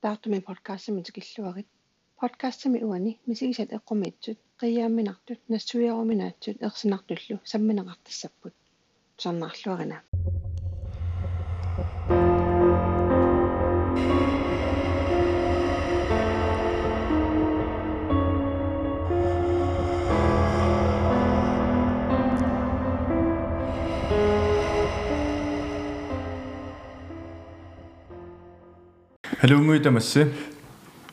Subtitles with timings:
[0.00, 1.68] таартуми подкастми тикиллуарит
[2.20, 8.54] подкастми уани мисигисат эққумиитсут қиаамминартут нассуиаруминаатсут ерсинартуллу самминеқартассаппут
[9.22, 10.02] сарнаарлуарина
[29.38, 30.24] Halungi tamassi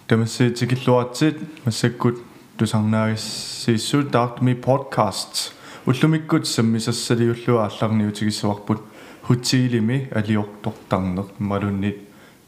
[0.08, 2.18] tamassi tikilluartit massakut
[2.58, 5.52] tusarnaagississuut taartumi podcasts.
[5.86, 8.82] Уллумиккут саммисассалиуллуа алларниу тигиссуарпут
[9.28, 12.00] хутсиилими алиорторtarneq малуннит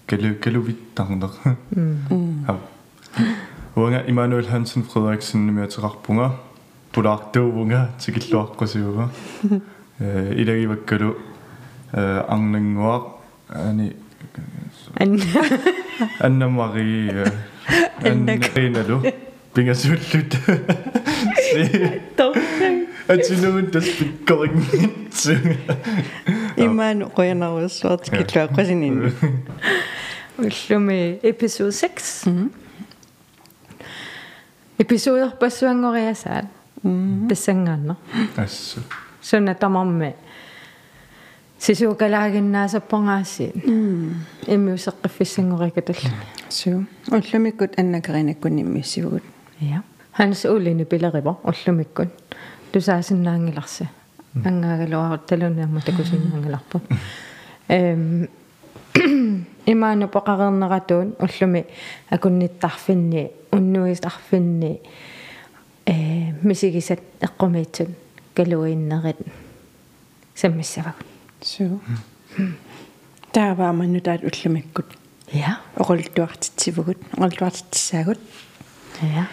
[0.08, 1.34] калу калувиттарнеq
[2.48, 2.60] ам
[3.76, 6.32] уанга Имануэл Хансен Фредериксен миатеқарпунга
[6.92, 9.10] пулаартуувунга тикиллуаққусиуга
[10.00, 11.18] э илагиваккалу
[11.94, 13.04] э арнангуақ
[13.50, 13.96] ани
[15.00, 17.26] Anna Marie
[18.04, 19.04] Anna Renalo
[19.54, 20.34] pingasullut
[23.08, 25.34] атинуун тас пиккоригнитсу
[26.58, 29.14] имаан qoyanarussuart киллуаққасинин
[30.38, 32.50] уллуми episode 6
[34.80, 36.46] episode пассуангориасаат
[37.30, 37.98] тассангаанна
[38.36, 38.80] ассу.
[39.22, 40.16] Сунна тамарми
[41.60, 43.54] сисуукалаагиннаасаппангааси
[44.48, 46.12] иммиусеққиффиссангорикаталла
[46.50, 49.24] суу уллумиккут аннакеринаккун иммиссивгут
[49.60, 52.10] я ханс уулини пилерива уллумиккут
[52.72, 53.90] тусаасиннаангиларси
[54.46, 56.82] ангаагалуарут талуниамма такусиннаангиларпу
[57.70, 58.28] эм
[59.66, 61.66] имаана поқарернератуун уллуми
[62.10, 64.82] акунниттарфинни уннуистарфинни
[65.86, 67.90] э мисигисат эққумиитсут
[68.36, 69.18] калуиннерит
[70.36, 71.82] саммиссавагут суу
[73.32, 74.86] таавааманну таат уллумиккут
[75.32, 78.20] я орултуартитсивгут орултуартитсаагут
[79.02, 79.28] я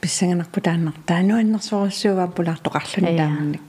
[0.00, 3.62] писсаганарпу тааннартаану аннэрсуаруссууваа пулаартоқарлуни тааманник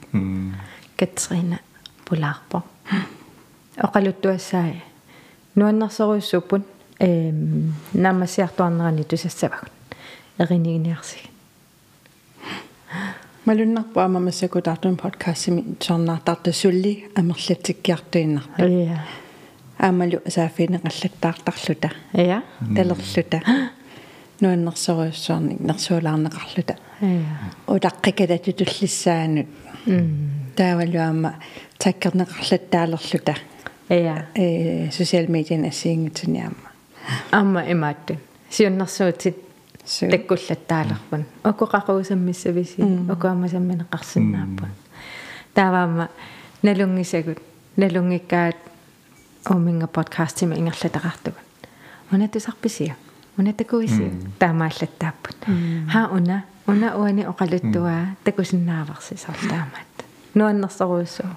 [0.96, 1.58] катрина
[2.06, 2.62] пулаарпо
[3.76, 4.74] оқалуттуассаа
[5.54, 6.64] нуаннэрсоруйссуппут
[6.98, 9.72] эм намасиартуарнерани тусассавагут
[10.38, 11.30] эринигниарсиг
[13.44, 19.04] малуннарпу амамассакутаартун подкастими сорнаартарта сулли амерлатиккиартуиннарпа я
[19.78, 22.42] аамалу сааффине қаллаттаартарлута я
[22.74, 23.42] талерлута
[24.40, 29.46] нуаннэрсоруйссуарник нерсуулаарнеқарлута я улаққикала тутуллиссаанут
[30.56, 31.34] таавалуама
[31.78, 33.36] таккернеқарлаттаалерлута
[33.90, 36.72] я э социал медиан ассиингитсиниама
[37.30, 38.16] амма имаатту
[38.48, 39.43] сиуннэрсуутит суу
[39.84, 44.70] таккуллаттаалерпун окоқақуусаммиссависи окуамасамминеқарсинааппун
[45.54, 46.08] тааваама
[46.62, 47.38] налунгисагут
[47.76, 48.56] налунгиккаат
[49.50, 51.44] оминга подкастима ингерлатақартугут
[52.12, 52.96] унатусарписиа
[53.38, 55.36] унатакуисиа таамааллаттааппут
[55.92, 59.94] ха уна уна уани оқалуттуаа такусиннааварси сарлаамаат
[60.34, 61.28] нуаннерсоруйссуу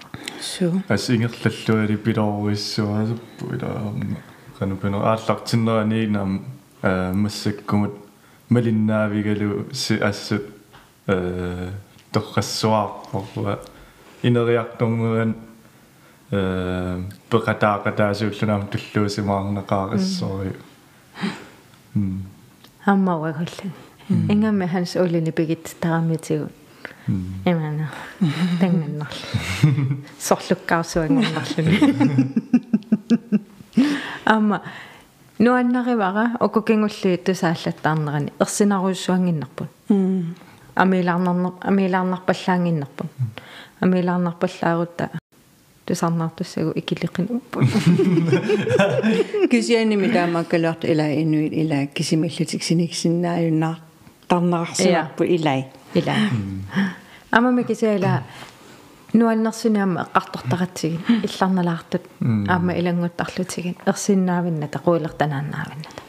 [0.41, 4.17] суу асингерллаллуали пилоруиссуасуппу илаарна
[4.57, 6.45] канупено ааллартиннерани нам
[6.81, 8.06] массаккумут
[8.49, 9.65] малиннаавигалу
[10.01, 10.43] ассут
[11.07, 11.69] э
[12.11, 13.59] торрассуаарпорва
[14.23, 15.35] инериарторнеран
[16.31, 20.53] э пекатаакатаасууллунаам туллуусимаарнеқаариссори
[21.95, 22.25] м
[22.85, 23.73] амма уагуллан
[24.09, 26.49] ингамми ханс улини пигит тарамитигу
[27.45, 27.89] имана.
[28.59, 29.07] Тангнарл
[30.19, 31.79] сорлуккаарсуангорнарлуни
[34.25, 34.61] амма
[35.39, 39.69] нуаннаривара окукингулли тусааллаттаарнерани ерсинаруйссуангиннарпут
[40.75, 43.09] амилаарнарнер амилаарнарпаллаангиннарпут
[43.81, 45.09] амилаарнарпаллаагутта
[45.85, 47.65] тусарнаартуссагу икилиқин уппут
[49.51, 53.77] кисианими таамаккалуарт илаа инуит илаа кисимиллутик синиксиннааюннаар
[54.27, 55.67] тарнерарсиарпу илай.
[55.93, 56.13] Ила
[57.31, 58.23] амами кисаала
[59.13, 62.03] нуаннерсинаама эққартортаратсигин илларналаартут
[62.47, 66.01] аама илангуттарлутигин ерсиннаавинна тақуилертанааннаавинната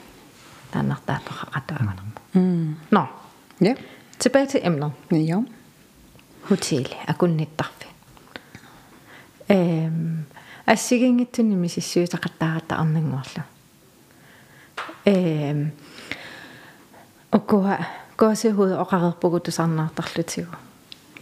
[0.72, 2.02] тааннартаапақақатуагана
[2.90, 3.06] но
[3.60, 3.74] ja
[4.18, 5.42] tilbage til emnet ja.
[6.48, 7.86] Hotel акунниттарфи
[9.48, 10.26] эм
[10.66, 13.42] ассигингитсуни мисиссуутақаттаарата арнангуарлу
[15.04, 15.72] эм
[17.32, 17.78] окуа
[18.16, 20.56] коасихуд оқарерпугу тусарнаартарлутигу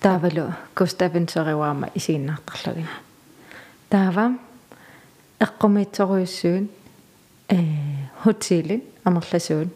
[0.00, 2.88] таавалу куставинсериуаама исигиннаартарлугин
[3.88, 4.38] таава
[5.40, 6.68] эққумитсоруйуссуун
[7.48, 7.58] э
[8.22, 9.70] хотелин амерласуун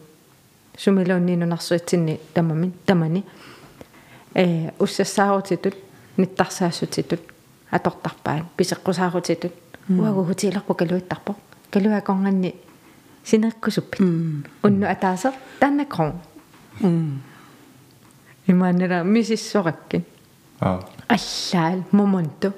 [0.77, 3.23] сумилуунниинунарсуитсинни тамамин тамани.
[4.33, 5.75] Э уссассаарутитут
[6.17, 7.21] ниттарсаассутитут
[7.69, 9.53] атортарпаан писеққусаарутитут.
[9.89, 11.35] Уагу хотелерпу калуиттарпо
[11.69, 12.55] калуакорнганни
[13.23, 13.99] синеркусуппит
[14.63, 16.13] унну атаасер тааннакрон
[18.47, 20.03] имаанера мисиссораккин
[20.61, 20.77] Ja.
[21.09, 22.51] Allal momento.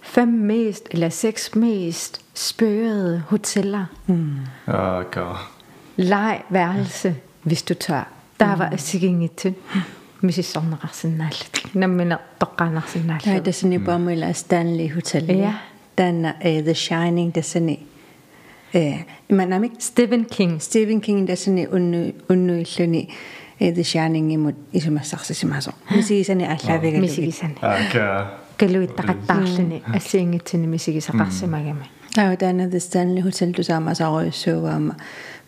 [0.00, 3.84] Fem mest eller seks mest spøgede hoteller.
[4.66, 5.34] Ja, okay.
[5.96, 8.08] Leg værelse, hvis du tør.
[8.40, 9.54] Der var sikkert til.
[10.20, 15.24] мисиссорнеқарсинааллат наммина тоққаанарсинааллат Nej, det er sådan i Bommel Stanley Hotel.
[15.24, 15.54] Ja.
[15.98, 17.86] Den er uh, The Shining, det er sådan i...
[18.74, 21.28] Uh, man er ikke Stephen King Stephen King,
[23.60, 25.70] det er sådan i unnu, unnu i The Shining imod исумассарсисимасо.
[25.96, 27.00] Мисигисани ааллаавигалуги.
[27.00, 28.24] мисигисани Okay.
[28.58, 34.94] галуиттақаттаарлани аллиингитсини мисигисақарсимагами Таа таана The Stanley Hotel тусаамасаруйуссуугаама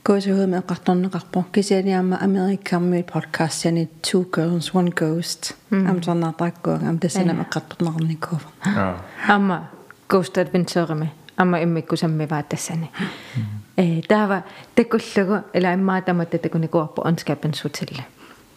[0.05, 5.55] куусугуд меққартарнеқарпо кисианиама америккарми подкастяни Two Girls One Ghost.
[5.71, 8.95] Амсарнаартааккуага ам тассана меққартарнеқарникууфа Ja.
[9.29, 9.69] амма
[10.09, 13.70] Ghost Adventure амма иммиккусаммиваа тассани э
[14.09, 14.43] таава
[14.75, 18.05] такуллугу ила иммаатамата такуникуарпо онскапенс хотелла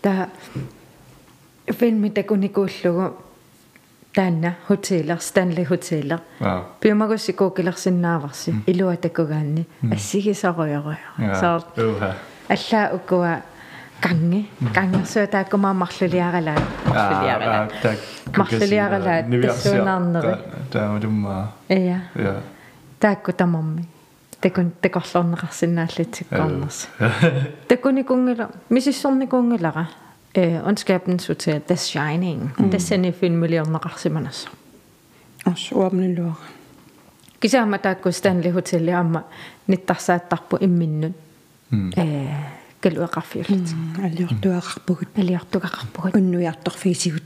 [0.01, 0.27] таа
[1.71, 3.13] филми такуникууллугу
[4.13, 6.63] таанна хотеллер Stanley хотеллер Ja.
[6.81, 11.35] пиумагуссикуукилерсиннааварси илуа такугаанни ассигисаруйаруя Ja.
[11.35, 12.13] саа Uha.
[12.49, 13.41] аллаа укуа
[14.01, 17.97] канги кангерсуа тааккумаа марлулиаралаа марлулиаралаа tak.
[18.37, 20.37] Марлулиаралаа тассуунаарнери
[20.73, 21.47] Der er du meget.
[21.69, 22.35] ия Ja.
[22.99, 23.87] таакку тамарми
[24.43, 26.87] такун такорлорнеқарсинааллатсиккорнерс
[27.69, 29.89] такуникунгила мисиссорникунгилара.
[30.35, 32.69] Э онскапнс хотел The Shining.
[32.69, 34.47] Тассани филмилиорнеқарсиманас
[35.45, 36.35] ос уамнилуара
[37.39, 39.23] кисаама таакку Stanley Hotel аама
[39.67, 41.15] ниттарсааттарпу имминнут.
[41.95, 42.27] Э
[42.83, 43.69] галуэқарфиуллат
[44.03, 47.23] аллиортуақарпугут алиартугақарпугут уннуиарторфисигут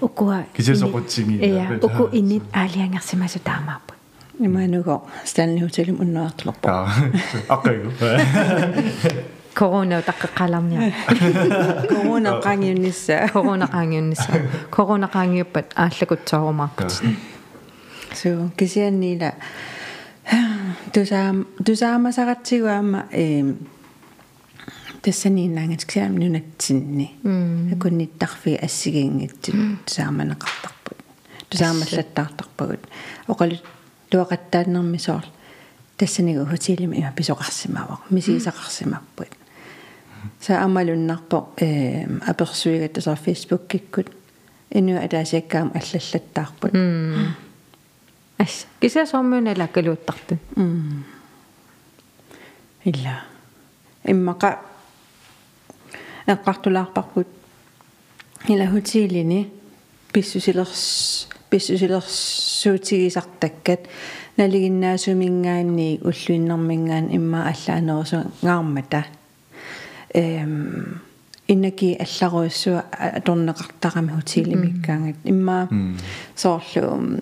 [0.00, 1.44] укуа Кисесоқутсиги.
[1.44, 3.93] ия уку инит аалиангерсимасу таамааппут
[4.38, 6.88] имаануго Stanley Hotel-им уннуартулерпо Ja.
[7.48, 7.92] Аққигу.
[9.54, 10.92] корона таққеққаларниа
[11.88, 14.32] корона қангиуннисса корона qaangiunnisса
[14.70, 17.02] корона qaangiuppat ааллакутсоорумаарпут
[18.14, 19.34] so кисианниила
[20.92, 23.54] тусаам тусаамасаратсигуаама э
[25.04, 27.10] тассанииннаангатсиаам нунатсинни.
[27.74, 29.54] Акунниттарфи ассигиингитсут
[29.86, 30.98] тусааманеқартарпут
[31.50, 32.80] тусаамаллаттаартарпагут
[33.28, 33.58] оқалу
[34.13, 35.25] туақаттааннэрми соор
[35.97, 39.31] тассанигу хотелими има писоқарсимаавақ мисигисақарсимаппут
[40.39, 44.07] са амалуннарпо э аперсуигат тасар фейсбук киккут
[44.71, 46.73] инуа атаасиаккаам аллаллаттаарпут
[48.37, 50.39] ас кисасормуна лаккалуuttартун
[52.85, 53.23] илла
[54.05, 54.59] иммака
[56.27, 57.27] эққартулаарпарпут
[58.47, 59.51] ила хотилини
[60.13, 63.86] писсусилерс писсусилерсуутигисартаккат
[64.36, 69.06] налигиннаасумингаанни уллуиннэрмингаан имма аллаанерусу ngаармата
[70.14, 71.00] эм
[71.46, 75.68] иннаки алларуйссуа аторнеқартарами хотилимиккаангат имма
[76.34, 77.20] соорлу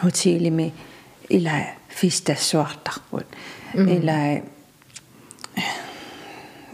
[0.00, 0.72] хотилими
[1.28, 3.26] ила фистассуартарпут.
[3.74, 4.42] Ила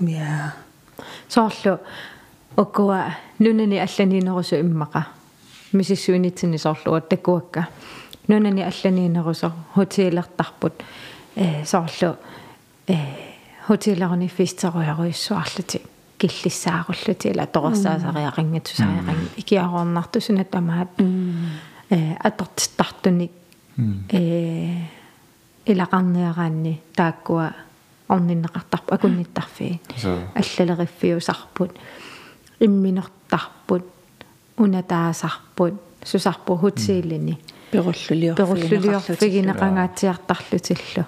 [0.01, 0.55] я
[1.29, 1.79] соорлу
[2.57, 5.07] укуа нунани алланиинерусу иммаqa
[5.73, 7.69] мисиссуинитсини соорлуа такуакка
[8.29, 10.73] нунани алланиинерусо хотелертарпут
[11.37, 12.17] э соорлу
[12.87, 12.97] э
[13.67, 15.83] хотелерни фистеруяруиссуарлути
[16.19, 20.89] киллиссааруллути ила торерсаасариақингатсусариақин икиаруарнартусуна тамаат
[21.91, 23.33] э атортиттартуник
[24.11, 24.77] э
[25.67, 27.53] илақарниараанни тааккуа
[28.09, 30.19] орниннеқартарпу акунниттарфи Så.
[30.35, 31.71] аллалериффиусарпут
[32.59, 33.85] имминертарпут
[34.61, 35.75] унатаасарпут
[36.05, 37.39] сусарпу хутсиилини.
[37.73, 41.05] Перуллулиор перуллулиорфигинеқангаатсиартарлутиллу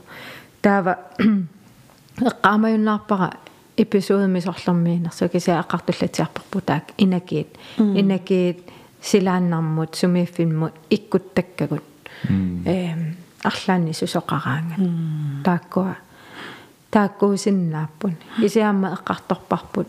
[0.62, 0.98] таава
[2.28, 3.32] эққаамаюннаарпара
[3.76, 7.48] эпизоодмисорлэрмиинерсу кися аққартуллатиарпарпу таак инакиит.
[7.78, 8.58] Инакиит
[9.00, 11.82] силааннармут сумииффиммут иккуттаккагут.
[12.28, 14.74] Эм арлаанни сусоқараанга.
[15.44, 15.96] Тааккуа.
[16.90, 19.88] Тааккуусиннааппун исиамма эққарторпарпут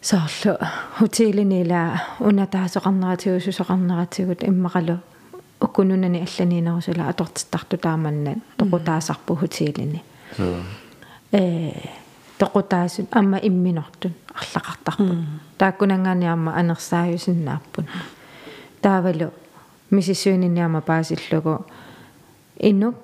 [0.00, 0.58] соорлу
[0.98, 4.98] хотелинила унатаасоқарнератигу сусоқарнератигут иммақалу
[5.60, 10.02] уккунунани алланиинерусула атортиттарту тааманнат тоқутаасарпу хотелини
[10.36, 10.62] Så.
[11.32, 11.72] э
[12.38, 15.18] тоқутаасут амма имминортун арлақартарпут
[15.58, 17.86] тааккунанганиарма анерсааюсиннааппут
[18.80, 19.32] таавалу
[19.90, 21.66] мисиссуининиарма паасиллугу.
[22.58, 22.96] Иннук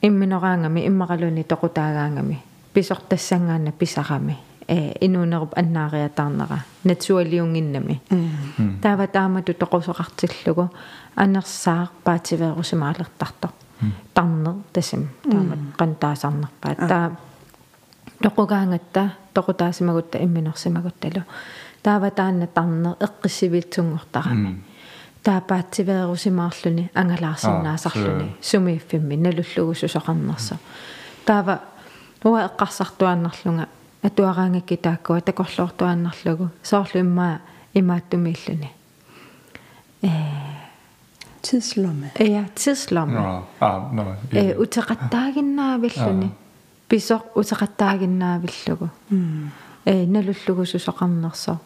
[0.00, 2.42] имминораангами иммақалуни тоқутаагаангами.
[2.72, 4.32] Писортассангаана писарами.
[4.32, 4.51] э
[5.00, 8.00] инуунеруп аннаариатаарнера натуалиунгиннами
[8.82, 10.70] таава таамату тоқусоқартиллугу
[11.16, 13.48] анерсаар паативеерусимаалертарто
[14.14, 17.10] тарнер тасим таамат қантаасарнерпаа таа
[18.22, 21.22] тоқугаангатта тоқутаасимагутта имминерсимагутталу
[21.82, 24.62] таава таанна тарне эққиссивиитсунгортарами
[25.24, 30.58] таапаатсиверусимаарлүни ангалаарсиннаасарлүни сумииффимми налуллугу сусоқарнерса
[31.26, 31.60] таава
[32.24, 33.68] уа эққарсартуаннарлунга
[34.02, 37.40] атуараангакки тааккуа такорлуортуаннарлугу соорлу иммаа
[37.74, 38.70] имааттумииллуни
[40.02, 40.08] э
[41.42, 42.10] Tidslomме.
[42.18, 44.16] ja tidslomме Nå, ah, no.
[44.32, 46.30] э утеқаттаагиннаавиллуни
[46.88, 48.88] писоқ утеқаттаагиннаавиллугу
[49.84, 51.58] э налуллугу сусоқарнерсо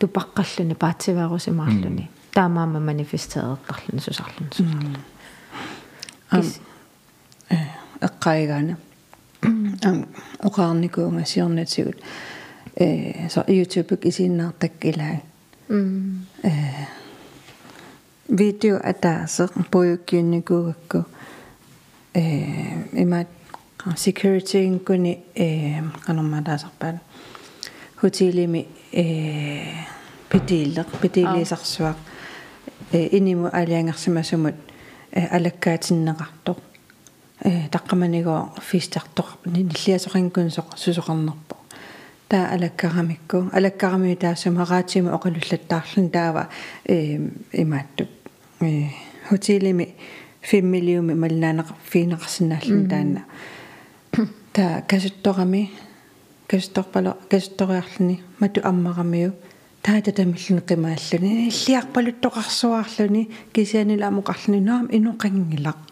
[0.00, 4.96] тупаққаллуни паатсиваарусимаарлуни таамаама манифестеэққарлуни сусарлуни сусарлуни
[6.30, 6.60] кис
[8.00, 8.76] эққаигаана
[9.82, 10.06] ам
[10.38, 11.98] оқаарникуунга сиорнатсигут
[12.76, 15.20] э со YouTube-ик исиннаартак илаа
[15.68, 16.26] м
[18.28, 21.04] видео атаасеқ пуйуккиунникуугакку
[22.14, 22.22] э
[23.02, 23.28] имат
[23.96, 26.96] security ингкуни э канормалаасарпаат
[27.96, 29.04] хотилими э
[30.30, 31.96] питииллеқ питиилисарсуақ
[32.92, 34.56] э иниму алиангерсимасумут
[35.12, 36.69] э алаккаатиннеқартоқ э
[37.44, 41.56] таққаманигоо фистартоқ ниллиасоқингкунсоқ сусоқарнерпо
[42.28, 46.48] таа алаккарамикку алаккарами таасумараатиму оқалуллаттаарлун таава
[46.84, 47.16] э
[47.52, 48.10] имааттут
[48.60, 48.88] э
[49.28, 49.94] хотилими
[50.42, 53.24] 5 миллиуми малнаанеқ фиинеқарсинааллун таана
[54.52, 55.70] та касутторами
[56.46, 59.32] касутторпало касутториарлуни мату аммарамиу
[59.82, 65.89] таата тамиллуни қимааллуни иллиарпалуттоқарсуаарлуни кисианила амоқарлуни наам инуқангилақ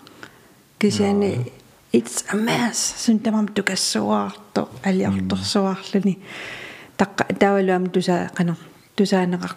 [0.78, 1.52] кисиани
[1.92, 6.18] it's a mess сунтамам тукассуаарто алиарторсуаарлуни
[6.99, 8.54] таққа таавалуам туса қано
[8.97, 9.52] тусаанеқар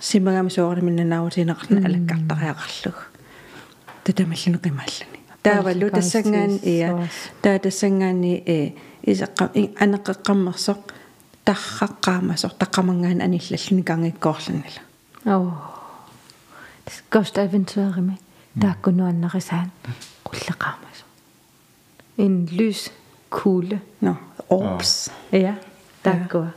[0.00, 2.98] симагами соорнаминнанаавутинеқарна алаккартариақарлуг
[4.04, 7.08] татамиллуни қимааллуни таавалу тассангаан ия.
[7.42, 8.74] таа тассангаани э
[9.06, 9.44] исаққа
[9.84, 10.80] анеққаммерсоқ
[11.46, 14.82] тарраққаамасоқ таққамангаан аниллаллуни кангиккоорлунила
[15.24, 15.52] оо.
[17.10, 18.18] Кост эвентуэрими
[18.60, 19.70] тааккунуаннерисаан
[20.26, 20.98] qulleqaarmas
[22.18, 22.82] en lys
[23.30, 24.12] kugle no
[24.50, 24.92] orbs
[25.32, 25.54] ja
[26.02, 26.48] taakkua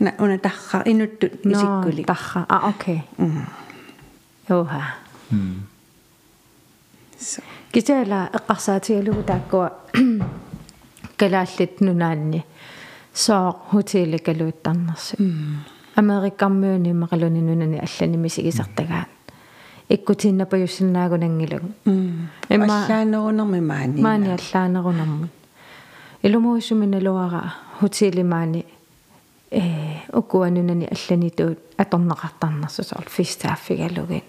[0.00, 2.98] na una tarra inuttut isikkuli tarra ah okay
[4.48, 4.82] joha
[5.32, 5.62] Mm.
[7.18, 7.40] so
[7.72, 9.68] китаала эққарсаатигалугу тааккуа
[11.16, 12.44] калааллит нунаанни
[13.14, 15.16] соо хотели калуиттарнерси
[15.96, 19.08] америккармиуни мақалуни нунани алланими сигисартагаат
[19.88, 25.30] иккутииннапаюссиннаагунангилагу имма аллаанерунерми маани маани аллаанерунармут
[26.22, 28.64] илумуусуминалуара хотели маани
[29.50, 29.62] э
[30.12, 34.22] укуанунани алланитуут аторнеқартарнерсусоор фистааффигалугин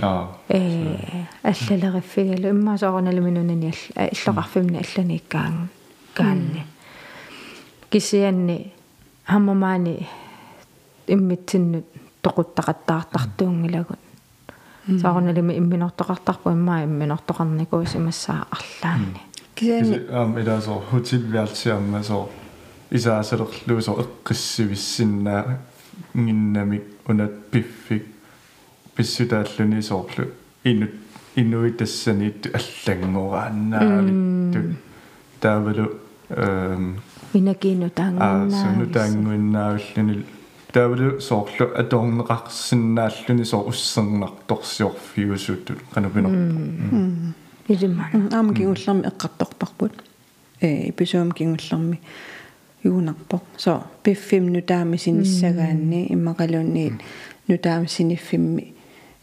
[0.00, 3.72] Ah, э аллалериффигалу иммаасоорналуминунани
[4.14, 5.68] иллоқарфимни алланииккаан
[6.14, 6.62] каанни
[7.90, 8.72] кисианни
[9.24, 10.06] хаммамаани
[11.08, 11.86] иммитсиннут
[12.22, 13.98] тоқуттақаттаартартуунгилагут
[15.02, 19.22] саарналими имминортоқартарпу иммаа имминортоқарникуусимассаа арлаанни
[19.54, 22.28] кисяни am ida so hotelværelsiamma so
[22.98, 25.44] isaaserlu so eqqissivissиннаа
[26.14, 28.04] нginнамик унат пиффик
[28.94, 30.24] писсутааллуни соорлу
[30.64, 30.90] инут
[31.36, 34.60] инуитассаниит аллангорааннаавитту
[35.40, 35.86] таавалу
[36.30, 36.96] эм
[37.32, 38.48] инакиину аа
[38.96, 39.78] таангуунаа
[40.78, 46.30] таавалу соорлу аторнеқарсинааллуни соо уссернарторсиорфиусуттут канупинер
[47.68, 49.92] илиммана аама кигуллерми эққарторпарпут
[50.60, 52.00] э эпизоом кигуллерми
[52.82, 56.94] юунарпо со пиффим нутаами синиссагаанни иммақалуунниит
[57.48, 58.74] нутаами синиффимми.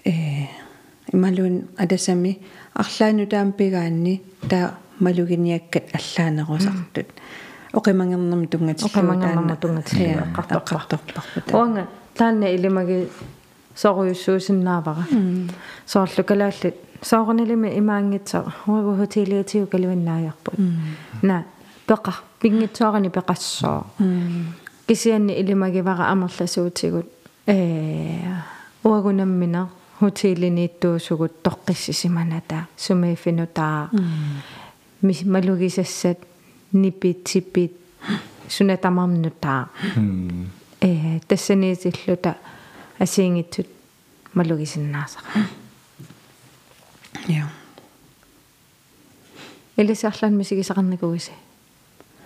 [0.03, 0.11] Э
[1.13, 2.39] ималуун адасами
[2.73, 7.07] арлаанутаам пигаанни таа малугиниаккат аллаанерусартут
[7.75, 13.09] оқимангернэрм тунгатиллуу оқимангернэрма тунгатиллуу эққарторпарпут уанга таанна илимаги
[13.75, 15.05] соруйуссуусиннаавара
[15.85, 20.59] соорлу калааллит соорнилими имаангитсо хуагу хотелиатиу калуиннааяарпут
[21.21, 21.45] на
[21.87, 23.85] пеқа пингитсоорани пеқассоо
[24.87, 27.07] кисианни илимагивара амерласуутигут
[27.47, 28.21] э
[28.83, 33.89] уагунаммина хотелинииттуусугут тоққиссисиманата сумеифинутаа
[35.01, 36.19] мис малугисассат
[36.75, 37.73] нипитсипит
[38.49, 39.69] сунатамарнутаа
[40.81, 42.35] э тассаниитиллута
[42.99, 43.67] асиингитсут
[44.33, 45.47] малугисиннаасара
[47.27, 47.47] ja.
[49.77, 51.31] Элисарлан мисигисақарникуиси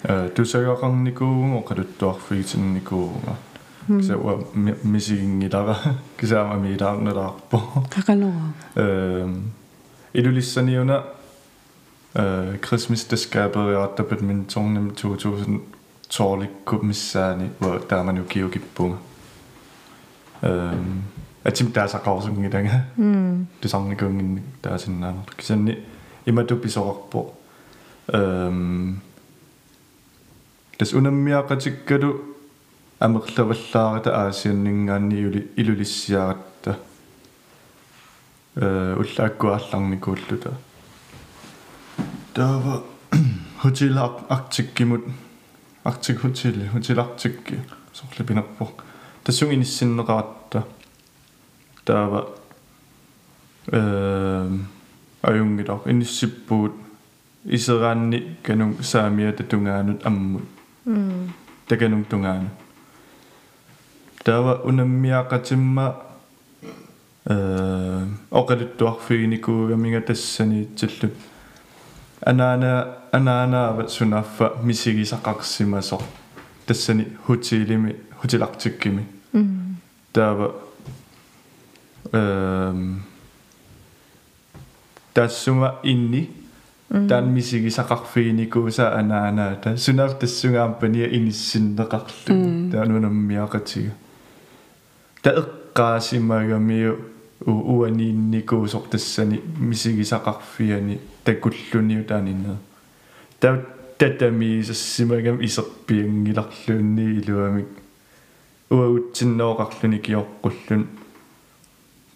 [0.04, 3.36] э тусагақарникуугу оқалуттуарфигитинникууга
[3.88, 4.46] кисауа
[4.84, 5.78] мисигингилара
[6.18, 7.58] кисаама милаарнелаарпо
[7.90, 9.52] қақанера эм
[10.14, 11.19] илулиссаниуна
[12.15, 15.75] э крисмис дэскабериартапат мин торним 2000
[16.17, 18.99] toolikku missaani wa taamanu kiukippunga
[20.49, 20.99] ehm
[21.51, 25.75] atim taasaqarsungilanga mm tusarnikungin taasinnaanor kisanni
[26.33, 27.21] imatu pisoqarpo
[28.19, 28.93] ehm
[30.79, 32.11] tas unammiaqatikkalu
[33.07, 36.73] амерлаваллаарата аасианнингаанни юли илулиссиаратта
[38.57, 38.95] э
[42.34, 42.84] уллааккуаалларникууллута таава
[43.62, 43.98] хотел
[44.30, 45.06] арктиккимут
[45.84, 47.60] арктик хотел хотел арктикки
[47.94, 48.70] сорлипинерпо
[49.24, 50.66] тассунгиниссиннеқаратта
[51.86, 52.30] таава
[53.68, 54.50] э
[55.22, 56.74] аюнгилар иниссиппуут.
[57.46, 60.44] Исераанни канун саамиата тунгаанут аммут.
[60.86, 61.30] Mm
[61.68, 62.52] таканун тунгаанут.
[64.24, 65.96] Таава унаммиақатимма
[67.26, 71.14] э оқалуттуарфигникуугамига тассаниитсаллут
[72.22, 76.02] анаана анаанаа сунаффа мисигисақарсимасо
[76.66, 79.60] тассани хутилими хутилартиккими mm
[80.14, 80.56] таава
[82.12, 83.04] эм
[85.14, 86.30] тассума инни
[86.90, 93.94] таан мисигисақарфигникууса анаанаата сунаф тассунгаампания иниссиннеқарлу таанунаммиақатига
[95.24, 96.98] таэққаасимагамиу
[97.46, 101.00] уаниинникуусор тассани мисигисақарфиани
[101.30, 102.58] такуллуниу тааниннаа
[103.40, 103.60] таа
[104.00, 107.68] татамиисассимагам исерпиангиларлуунни илуамик.
[108.70, 110.88] Уаутсиннооқарлуни киоққуллун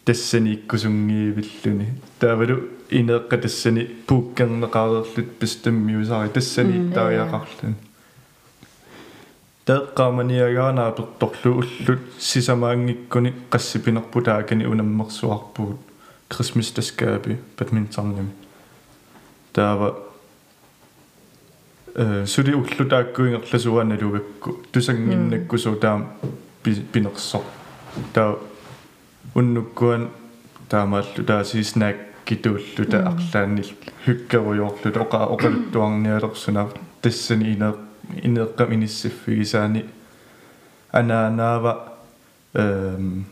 [0.05, 1.87] тассани иккусунгиивиллуни
[2.19, 2.55] таавалу
[2.89, 7.75] инеэққа тассани пууккернеқареерлут пистаммиусари тассани иттариақарлуни
[9.65, 12.01] таэққааманиагаанаа перторлу уллут.
[12.19, 15.79] Сисамаангиккуни qassipinерпутаакани унаммерсуарпуут
[16.29, 18.42] крисмис таскаапи бадминтоннами
[19.53, 19.95] таава
[21.95, 26.07] э суди уллутааккуингерласуаналугакку тусангиннаккусу таам
[26.63, 27.43] пинерсо
[28.13, 28.37] таа
[29.35, 30.09] уннуккуан
[30.69, 33.69] таамааллу тааси снак китууллута арлааннил
[34.05, 36.67] хуккеруйоорлут оqa оқалуттуарниалерсунаа
[37.01, 37.73] тассани инеэ
[38.23, 39.85] инеэққам иниссиффигисаани.
[40.91, 41.97] Анаанаава
[42.53, 43.25] эм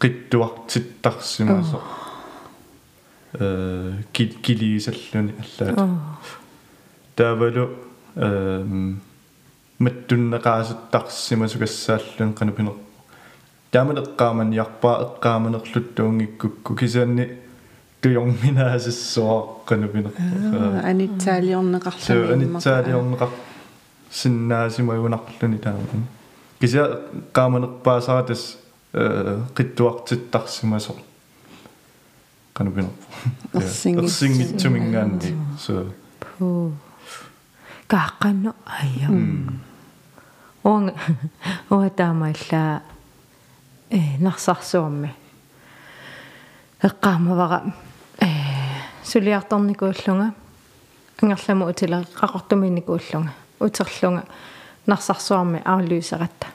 [0.00, 1.80] qittuartittарсимасо
[3.34, 5.90] э килисаллуни аллаат.
[7.16, 7.70] Таавалу
[8.16, 9.00] эм
[9.78, 12.74] маттуннеқаасаттарсима сугассааллун канапинер
[13.72, 17.38] тааманеққааман ярпаа эққааманерлуттуунгиккукку кисаанни
[18.02, 20.12] туйорминаасиссуа канапинер
[20.84, 23.30] анитсаалиорнеқарлуни анитсаалиорнеқар
[24.10, 26.04] синнаасимагунарлуни тааман
[26.60, 27.00] кися
[27.32, 28.42] qaamanerpaasaratас
[28.92, 30.92] э qittuartittарсимасо
[32.52, 32.90] канапинер
[33.54, 35.92] ерсингитсумингаанни so.
[36.20, 36.72] Пу
[37.88, 39.08] кааққанно айя
[40.64, 40.94] оонг
[41.70, 42.82] оатаамааллаа
[43.90, 45.14] э нарсарсуарми
[46.82, 47.74] эққаамавара
[48.20, 48.26] э
[49.04, 50.34] сулиарторникууллунга
[51.20, 54.24] ангерлама утила қақортуминникууллунга утерлунга
[54.86, 56.46] нарсарсуарми аарлуисератта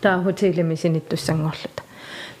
[0.00, 1.82] таа хотелеми синиттуссангорлута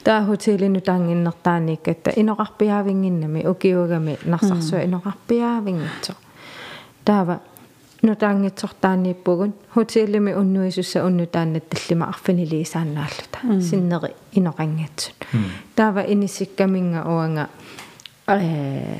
[0.03, 6.13] таа хотелину таангиннертааниккатта иноқарпиаавингиннами укиугами нарсарсуа иноқарпиаавингитсо
[7.05, 7.39] таава
[8.01, 15.15] нутаангитсортаанииппугун хотелеми уннуисусса уннутааннат таллима арфинилисаанааллута синнери иноқангатсут
[15.75, 17.49] таава инисиккаминга уанга
[18.27, 18.99] э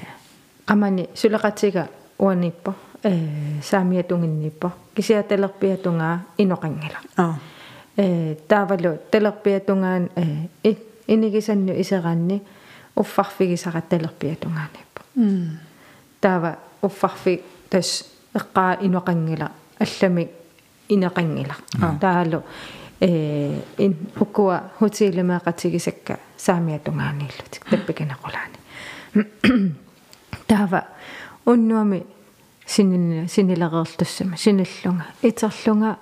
[0.66, 7.36] амани сулеқатига уаниппо э саамиатунгинниппо кисиаталерпиатунгаа иноқангила аа
[7.98, 10.76] э таавалу талерпиатунгаан э
[11.07, 12.43] инигисанну исераанни
[12.97, 15.59] уффарфигисақатталерпиатунгааниппо м
[16.21, 20.31] таава уффарфи тас эққаа иноқангила аллами
[20.89, 21.57] инеқангила.
[22.01, 22.43] Таалу
[23.01, 28.59] э ин укуа хотилемеқатигисакка саамиатунгааниллутик таппиканақулаани
[30.47, 30.87] таава
[31.45, 32.07] уннуами
[32.67, 35.99] синин синилереерлуссама синиллунга итерлунга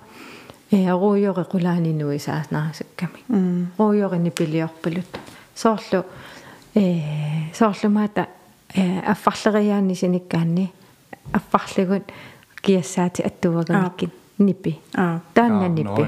[0.71, 3.19] э руйори qulaanинуи сааснарасакками
[3.77, 5.11] руйорини пилиорпалут
[5.55, 6.05] соорлу
[6.75, 6.83] э
[7.53, 8.27] соорлумаата
[8.75, 10.71] э аффарлериаани синиккаанни
[11.33, 12.03] аффарлигут
[12.61, 14.79] киассаати аттуаганиккин нипи.
[14.95, 16.01] Аа таанна нипи.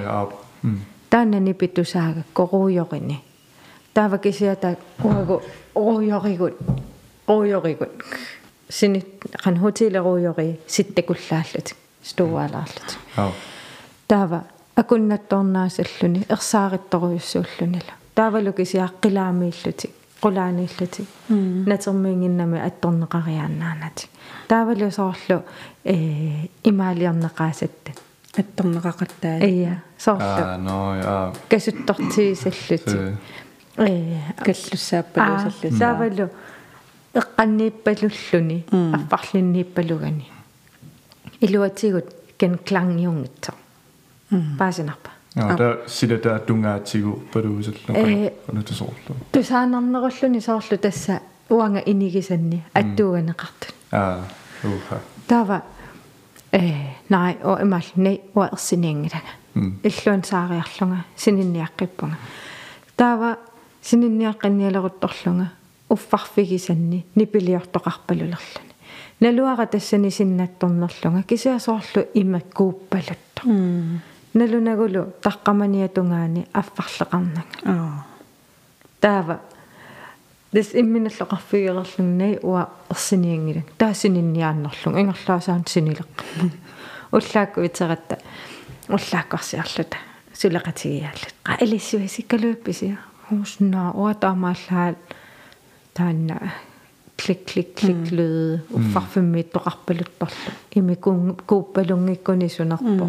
[0.63, 0.85] м.
[1.09, 3.23] Таанна нипи тусаага коруйорини
[3.93, 5.41] таава кисиата уагу
[5.75, 6.53] руйоригут
[7.27, 7.89] руйоригут
[8.69, 9.03] сини
[9.43, 13.31] қан хотелеруйори ситтакуллааллут стуаалаарлут аа
[14.07, 14.43] таава
[14.75, 19.87] акуннатторнаасаллуни ерсааrittoruйуссууллунила таавалу кисиаққилаамииллути
[20.23, 21.07] qulaaniillati
[21.69, 24.09] natermiinginnami attorneqariaannaanati
[24.47, 24.87] taavalu
[25.85, 25.95] э
[26.69, 27.91] имаалиарнеqaasatta
[28.39, 30.43] атторнеқақаттаа ия соорлу.
[30.43, 32.97] Аа но я касуттортиисаллути
[33.77, 34.19] э.
[34.45, 36.29] Каллуссааппалуусаллу таавалу
[37.21, 40.27] эққаннииппалуллуни аффарлиннииппалугани.
[41.41, 42.07] Илуатигут
[42.37, 43.53] кен клангиунгитсо
[44.57, 48.31] паасинарпа аа та силата тунгаатигу палуусаллу Э.
[48.45, 51.19] канатусоорлу тусаанарнеруллуни соорлу тасса.
[51.49, 54.19] Уанга инигисанни аттууганеқартут аа
[54.63, 55.61] уха таава
[56.51, 56.73] э
[57.09, 62.17] най о имал nei уаерсиниангилага м иллуан саариарлунга сининниаққиппунга
[62.95, 63.37] таава
[63.83, 65.47] сининниаққинниалерутторлунга
[65.89, 68.71] уффарфигисанни нипилиортоқарпалулерлани.
[69.19, 73.41] Налуара тассани синнатторнерлунга кисиасоорлу имаккууппалутто
[74.33, 78.05] налунагулу таққаманиатунгаани аффарлеқарнага аа
[79.01, 79.39] таава
[80.53, 86.51] дис имминаллоқарфигерерлугнай уа ерсиниангилак таасининниааннерлуг ингерлаасаан синилеққарпу
[87.15, 88.17] уллаакку итератта
[88.89, 89.97] уллааккарсиарлута
[90.33, 94.97] сулеқатигиааллут qa илиссуисиккалуупписиа хуснаа уатаамааллаат
[95.93, 96.37] таанна
[97.17, 103.05] клик клик клик лyd уффарфиммиит тоқарпалутторлу имикуун кууппалунгиккуни сунарпо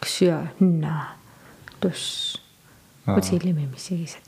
[0.00, 1.16] ксиа наа
[1.80, 2.40] тус.
[3.06, 4.26] Утилими мисигисат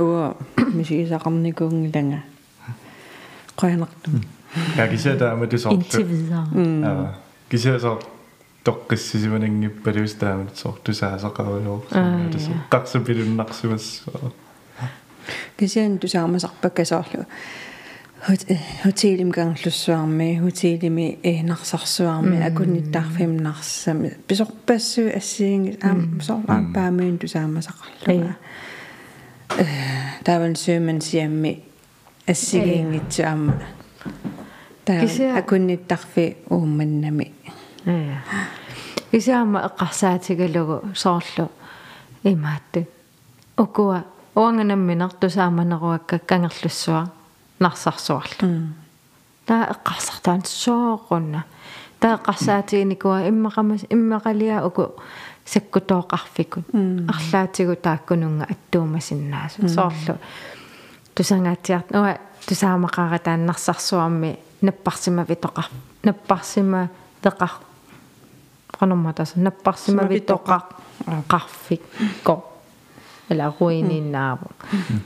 [0.00, 2.22] уа мисигисақарникуунгиланга
[3.56, 4.10] qoyanartu
[4.76, 6.34] я кисиата аматусоорлу indtil videre
[6.84, 7.14] аа.
[7.50, 8.00] Кисиасоо
[8.64, 11.82] тоққиссисиманангиппалуус таамат соор тусаасақаруйоо
[12.32, 14.04] тас қарсапилуннарсимас
[15.58, 17.26] кисиан тусаамасарпаккасоорлу
[18.82, 28.36] хотелим гангерлуссуарми хотелими э нарсарсуарми акунниттаарфимнарсами писорпассу ассиинги аам соорлааппаамиин тусаамасақарлуга
[29.58, 29.66] э
[30.24, 31.62] таван сюман сиамми
[32.26, 33.62] ассигиингитсуамма
[34.84, 37.32] таа Кисиа- акунниттарфи уумманнами.
[37.84, 38.22] Ja.
[39.12, 41.50] Исаама эққарсаатигалугу соорлу
[42.22, 42.86] имаатту.
[47.64, 48.74] Окуа уанганамминер тусааманеруакка кангерлуссуа нарсарсуарлу.
[49.46, 51.44] таа эққарсартаан соорунна.
[52.00, 54.94] таа эққарсаатигникуа иммақамас иммақалиа уку
[55.44, 56.64] саккутооқарфикут.
[57.08, 59.68] арлаатигу тааккунунга аттуумасиннаасу.
[59.68, 60.18] соорлу.
[61.14, 65.68] Тусангаатиарт нуа тусаамақара тааннарсарсуарми наппарсима витоқар
[66.02, 66.88] наппарсима
[67.22, 67.50] теқар
[68.78, 70.60] qanummatasa napparsima vitoqa
[71.28, 72.34] qarfikko
[73.30, 74.48] ala ruininnaavo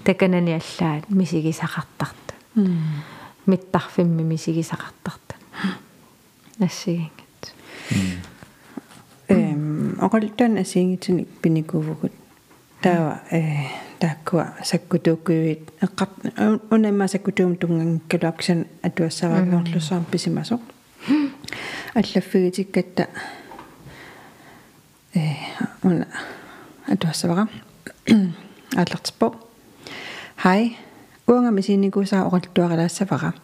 [0.04, 2.27] takanani allaat misigisaqartarta
[3.46, 5.34] mittarfimmi misigisaqartarta
[6.58, 7.54] nassigingat
[9.28, 12.12] эм оқалтан асиингитсуник пиникувгут
[12.82, 13.42] таава э
[13.98, 16.08] тааккуа саккутууккуивит эққар
[16.70, 20.60] унамма саккутуум тунгангкалуаксан атуассаваагоорлусаам писимасо.
[21.94, 23.08] Аллаффигитиккатта
[25.14, 25.20] э
[25.82, 26.06] уна
[26.86, 27.48] атуассавага
[28.76, 29.34] ааллартиппо
[30.36, 30.76] хай
[31.28, 33.34] уанга мисиникусаа оқалтуаралаассавага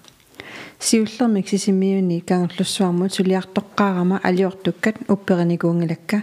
[0.81, 6.23] сиуллермик сисимиуни каангерлуссуармут сулиартоққаарама алиортуккат уппериникуунгилакка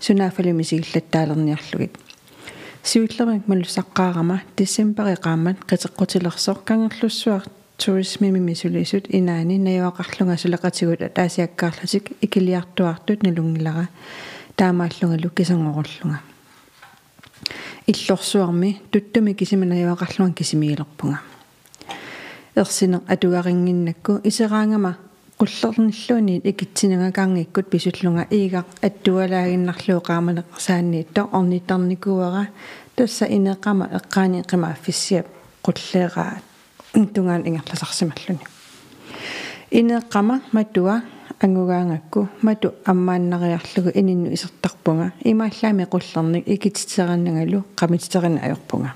[0.00, 1.98] сунаафалуми сигиллаттаалерниарлугит
[2.82, 7.42] сиуллермик маллусаққаарама диссембери qaammat qiteqqutilersoq kangерлуссуар
[7.78, 13.88] турисмими мисулисут инаани наюақарлунга сулеқатигут таасиаккаарлатик икилиартуартут налунгилара
[14.56, 16.20] таамааллунгалу кисангоруллунга
[17.86, 21.18] иллорсуарми туттуми кисиманаюақарлунга кисимигилерпунга
[22.56, 24.96] ерсинеқ атугарингиннакку исераангама
[25.40, 32.44] qullernerluuni ikitsinangakaangikкут писуллунга иига аттуалаагиннарлуу qaamaneq saanniitto ornittarnikuara
[32.96, 35.26] тасса инеқама эққаани қима аффиссиап
[35.64, 36.42] qulleeraa
[37.14, 38.44] тунгаан ингерласарсималлуни.
[39.70, 41.02] Инеққама матуа
[41.40, 45.12] ангугаангакку мату аммааннариарлугу ининну исертарпунга.
[45.24, 48.90] Имааллаами qullerник икитситераннгалу qamitiтерина ajorpunga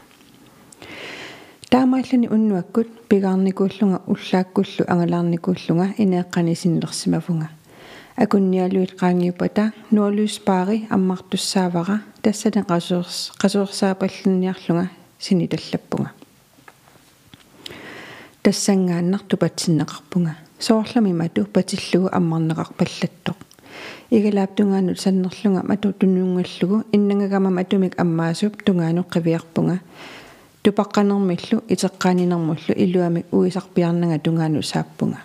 [1.75, 7.49] таамааллани уннуаккут пигаарникууллунга уллааккуллу ангалаарникууллунга инеэккани синнерсимавунга
[8.17, 14.87] акунниалуит qaangiupata нуалуспаари аммартуссаавара тассане qasuurs qasuursaapallinniarlunga
[15.19, 16.11] sinitallappunga
[18.43, 19.37] тассангааннарту
[20.65, 23.37] патсиннеқарпунга соорлами мату патиллугу аммарнеқарпаллаттоқ
[24.11, 29.81] игалааптунгаанут саннерлунга мату туннуунгаллугу иннангагама матумик аммаасуп тунгаануқ қивиарпунга
[30.63, 35.19] тупаққанермиллу итеққаанинермуллу илуамик уисарпиарнага тунгаanu сааппунга.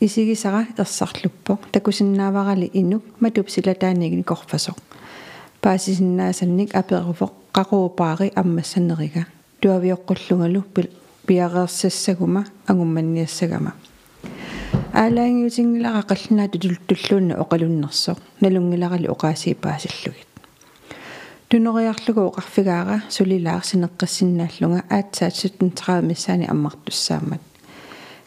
[0.00, 4.76] Исигисара ерсарлуппоқ такусиннааварали инук матуп силатааниги корфасоқ.
[5.62, 9.24] Паасисиннаасанник аперуфоқ qaqupaaри ammassaneрига
[9.60, 10.62] tuaviоqqullugalu
[11.26, 13.72] piareersassaguma angummanniassagama
[15.02, 16.56] аалаангиутингилара қаллинаату
[16.88, 20.30] туллуунна оқалуннерсоқ налунгиларали оқаасиипаасиллугит
[21.50, 27.40] тунериарлугу оқарфигаара сулилаарсинеққиссиннааллунга аатсаат 17 миссаани аммартуссаамат.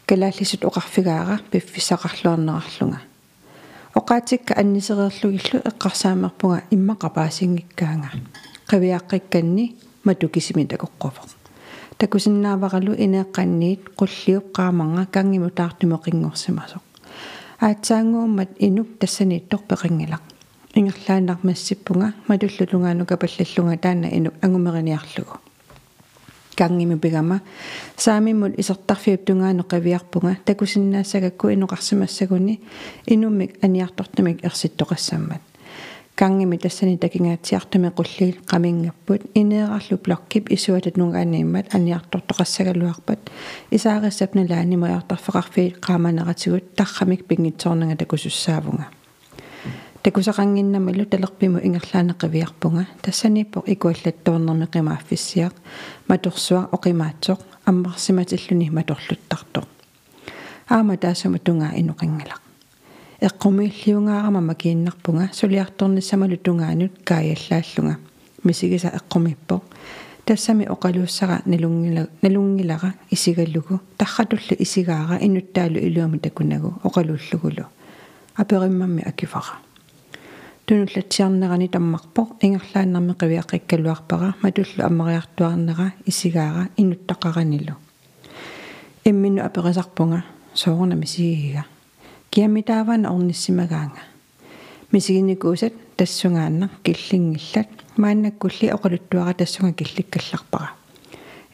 [0.06, 3.00] Калааллисут оқарфигаара пиффисақарлуарнерарлунга
[3.94, 8.10] оқаатикка аннисериерлугиллу эққарсаамерпунга иммақапаасингиккаанга
[8.70, 11.39] қавиаққикканни матукисими такоққофо
[12.00, 16.82] такусиннааваралу инеэққанниит қуллиуп qaamanga кангиму таартумеқингорсимасоқ
[17.60, 20.22] аатсаангууммат инук тассанииттор пеқингилақ
[20.74, 25.36] ингерлааннармассиппунга матуллулунгаану капаллаллунга таана инук ангумериниарлугу
[26.56, 27.40] кангими пигама
[27.96, 32.60] саамиммут исертарфиуп тунгаано қавиарпунга такусиннаассагакку инуқарсимассагуни
[33.06, 35.49] инуммик аниартортумик ерситтоқассаммат
[36.20, 43.20] кангими тассани такингаатсиартами qulliil qamiнгapпут инеерарлу блоккип исуатат нунгаанииммат аниартортоқассагалуарпат
[43.70, 48.86] исаариссапна лаанимаяртарфеқарфи qaamaneratiguт таррамик пингитсоорнага такусуссаавунга
[50.02, 55.54] такусақангиннамалу талерпиму ингерлаанеқивиарпунга тассаниппоқ икуаллаттуорнерми қимааффиссиақ
[56.08, 59.66] маторсуа оқимаатсоқ аммарсиматиллуни маторлуттартоқ
[60.68, 62.49] аама таасама тунгаа инуқингалақ
[63.20, 67.98] эққумииллиунгаарама макииннарпунга сулиарторниссамалу тунгаанут каайаллааллунга
[68.44, 69.60] мисигиса эққумиппо
[70.24, 77.66] тассами оқалууссара налунгила налунгилара исигаллугу тарратуллу исигаара инуттаалу илуами такунагу оқалууллугулу
[78.36, 79.58] апериммамми акифара
[80.66, 87.74] тунуллатсиарнерани таммарпо ингерлааннарми қивиаққиккалуарпара матуллу аммариартуарнера исигаара инуттақаранилу
[89.04, 91.66] иммину аперисарпунга соорна мисигига
[92.30, 94.02] киамитааван орниссимагаанга
[94.92, 100.70] мисигиникуусат тассунгаанна киллингиллат мааннаккулли оқалуттуара тассунга килликкалларпара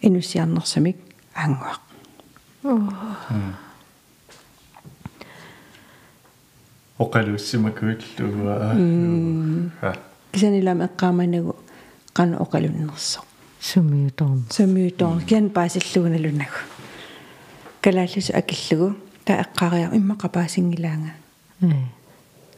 [0.03, 0.97] инуссиарнерсамик
[1.35, 1.81] аангуақ
[6.99, 8.57] оқалуссимакуиллуа
[10.33, 11.57] кисанилам эққааманагу
[12.15, 13.21] қана оқалуннерсо
[13.61, 16.61] сумиуторн самиуторн киан паасиллугналунагу
[17.81, 21.13] калааллусу акиллугу та эққариа иммақапаасингилаанга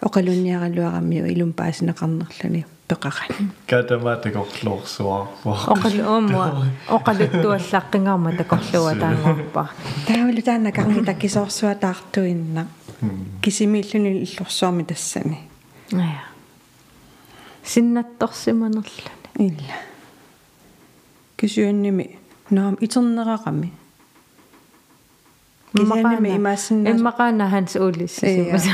[0.06, 6.48] оқалунниаралуараммиу илум паасинеқарнерлани пеқаран катаматакорлуорсуарпо оқалу уумуа
[6.96, 9.70] оқалуттуаллаққингаарма такорлуа таангорпа.
[10.06, 12.68] Таавалу таана карни таккисоорсуа таартуинна.
[13.42, 15.38] Кисимииллуни иллорсуарми тассани.
[15.92, 16.22] Ая.
[17.64, 19.76] Синнатторсиманерлани илла
[21.36, 22.18] кисюанними
[22.50, 23.72] наам итернерақами
[25.76, 28.70] кисянними имаассиннаа иммақаана ханс уулиссисимаса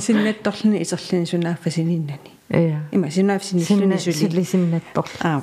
[0.00, 5.42] синнатторлуни исерлини сунааффасининнани ия има сунааффасиниллуни сули сулисиннаттор аа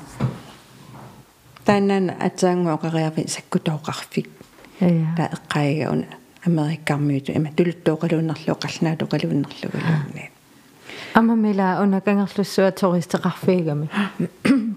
[1.65, 4.27] тааннаана атсаангуа оқариарфи саккутооқарфик
[4.82, 6.06] ия та эққаигауна
[6.45, 10.32] америккармиуту има тулуттооқалууннерлу оқалнаату қалууннерлугулуунни
[11.13, 13.89] ама мила уна кангерлуссуа тористеқарфигами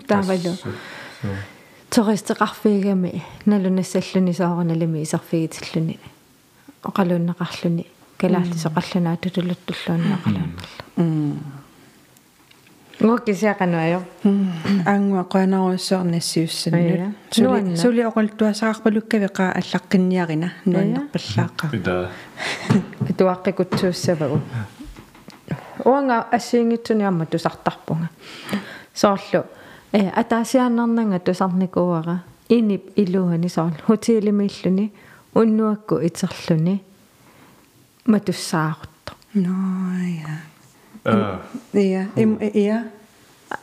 [0.07, 0.53] таавалу
[1.91, 5.99] тористеқарфигами налунассаллуни соорналими исерфигитиллуни
[6.83, 7.87] оқалууннеқарлуни
[8.21, 11.67] калааллисоқарлунаату тулуттуллуунни оқалууннерла
[13.01, 14.01] ngokisiaqanuayo
[14.87, 20.49] аангуа қуанаруссуарнассиуссаннут сули сули оқалтуасақарпалуккавиқаа аллаққинниарина.
[20.65, 22.11] Нуаннерпаллааққа пита
[23.19, 24.41] туаққикутсууссавагу
[25.85, 28.09] уанга ассиингитсуниарма тусартарпунга.
[28.95, 29.45] Соорлу
[29.93, 32.19] атаасиааннарнанга тусарникууара
[32.49, 34.93] инип илуани соорлу хотелимиллуни
[35.35, 36.83] уннуакку итерлуни
[38.07, 39.13] матуссаарутто.
[39.35, 40.41] Ноя
[41.05, 41.41] а.
[41.75, 42.91] Ия им ия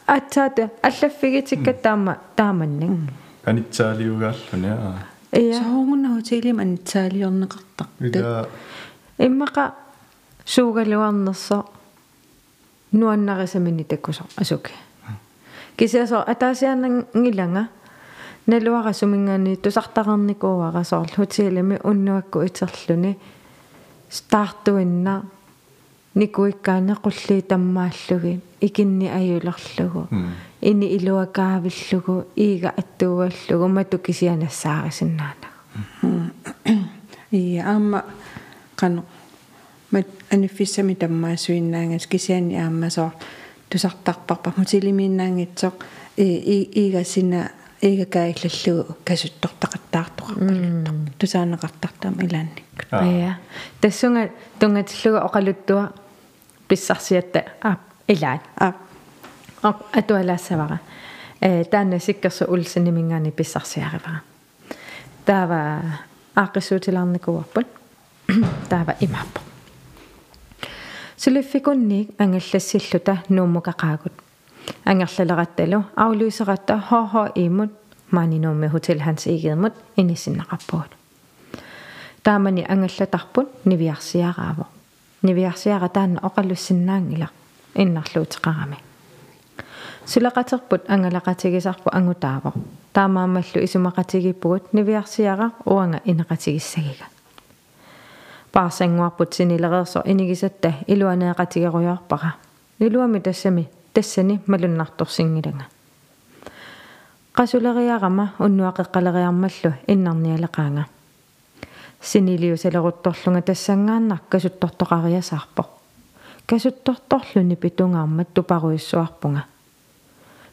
[0.07, 3.09] атсаата аллаффигитикка таама тааманнин
[3.45, 4.93] анитсаалиугааллуни а.
[5.33, 8.47] Ия соonguna hotellim anitsaaliorneqartaq ила
[9.17, 9.73] иммака
[10.45, 11.65] суугалуарнерсо
[12.91, 14.73] нуаннарисамини таккусо асуке
[15.77, 17.67] кисиасо атаасианангиланга
[18.47, 23.17] налуара сумингаани тусартақарникууара соорлу хотелими уннуакку итерлүни
[24.09, 25.23] стартуинна.
[26.15, 28.39] Никуиккаане qulli таммааллуги.
[28.62, 30.07] Икинни аюлерлугу
[30.62, 35.47] ини илуакаавиллугу иига аттууаллугу мату кисианассаарисиннаана
[37.31, 38.03] ия аама
[38.77, 39.03] qano
[39.91, 43.12] мат аниффиссами таммаасуиннаангас кисиани аамасоо
[43.73, 45.73] тусартарпарпа hotelimiinnaangitsoq
[46.17, 46.27] и
[46.81, 47.49] иигасина
[47.81, 53.39] иигакаиллаллугу касуттортақаттаартоқарпалуттоқ тусаанеқартартаама илаанникку ая
[53.81, 55.91] тассунга тунгатиллуга оқалуттуа
[56.67, 58.73] писсарсиатта аа илаан а.
[59.99, 60.79] Атуалаассавара
[61.41, 64.21] э таанна сиккерсу улсинимингаани писсарсиаривара
[65.25, 65.81] таава
[66.36, 67.67] ааққиссуутилаарникуарпут
[68.69, 69.41] таава имааппо
[71.23, 74.12] сулиффикунниик ангаллассиллута нууммукақаагут
[74.83, 77.71] ангерлалератталу аулуисератта хоо имут
[78.12, 80.91] маанинуумми хотел ханс игермут инисиннақарпуут.
[82.23, 84.67] Таамани ангаллатарпут нивиарсиарааво
[85.21, 87.29] нивиарсиара таанна оқаллуссиннаангила
[87.73, 88.77] иннарлуутеқарами.
[90.05, 92.53] Сулақатерпут ангалақатигисарпу ангутааво
[92.91, 97.05] таамаамаллу исумақатигиппугут нивиарсиара уанга инеқатигиссагига
[98.53, 102.35] паарсангуарпут синилереерсо инигисатта илуанеэқатигеруйорпара
[102.79, 105.65] илуами тассами тассани малуннарторсингилага
[107.33, 110.85] qasuleриарама уннуақеққалериармаллу иннарниалеқаанга.
[112.01, 115.63] Синилиу салерутторлунга тассангааннар касуттортоқариасаарпо
[116.45, 119.45] касутторторлуни питунгаармат тупаруиссуарпунга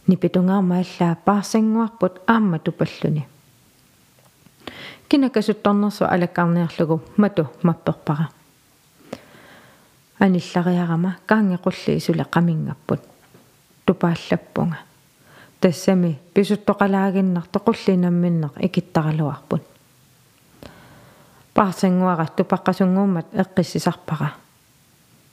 [0.07, 2.59] нипитунгаарма аллаа паарсангуарпут аама
[5.11, 8.29] тупаллуни кинакасутторнерсу алаккарниарлугу мату мапперпара
[10.19, 13.01] аниллариарама каангеқулли исуле қамингаппут
[13.87, 14.79] тупааллаппунга.
[15.61, 19.63] Тассами писуттоқалаагиннар тоқуллинамминнеқ икиттаралуарпут.
[21.55, 24.35] Паарсангуара тупаққасунгууммат эққиссисарпара.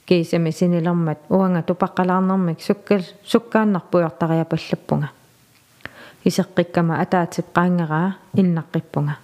[0.06, 5.10] Кисами синилэрмат уанга тупаққалаарнэрмик суккал суккааннарпуйортариапаллаппунга
[6.24, 9.16] исеққиккама атаатип qaangeraa иннаққиппунга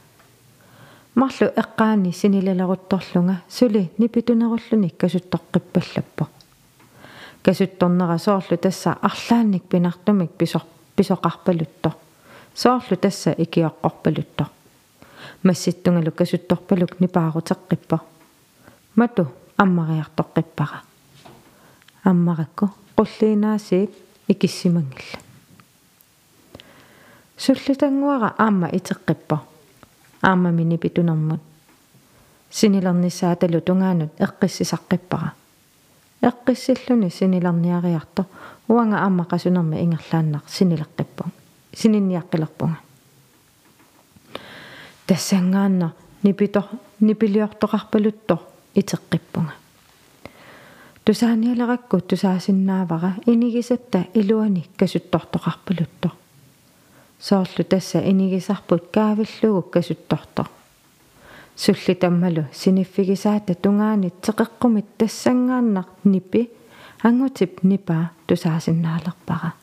[1.14, 6.28] марлу эққаани синилалерутторлунга сули нипитунеруллуни касуттоққиппаллаппо.
[7.42, 10.62] Касутторнера соорлу тасса арлаанник пинартумик писор
[10.96, 11.92] писоқарпалутто.
[12.54, 14.46] Соорлу тасса икиоққорпалутто.
[15.42, 18.00] Масситтунгалу касутторпалук нипаарутеққиппо.
[18.94, 20.82] Мату аммариартоққиппара.
[22.04, 23.90] Аммаракку qulliinaasiip
[24.28, 25.18] ikissimangilla
[27.36, 29.38] суллутангуара аама итеққиппо
[30.24, 31.40] аамами нипитунэрмут
[32.50, 35.32] синилернissaа талу тунгаанут эққиссисаққиппара
[36.22, 38.24] эққиссиллуни синилерниариарто
[38.68, 41.24] уанга аама қасунерми ингерлааннар синилеққиппу
[41.74, 42.78] сининниаққилерпунга.
[45.06, 46.64] Тассангаанна нипито
[47.00, 48.38] нипилиортоқарпалутто
[48.74, 49.52] итеққиппунга.
[51.04, 56.12] Тусааниалеракку тусаасиннаавара инигисатта илуани касуттортоқарпалутто
[57.24, 60.44] соорлу тасса инигисарпут каавиллугу касутторто
[61.56, 66.50] сулли таммалу синиффигисаата тунгаани теқеққумит тассангааннар нипи
[67.02, 69.54] ангутип нипаа тусаасиннаалерпара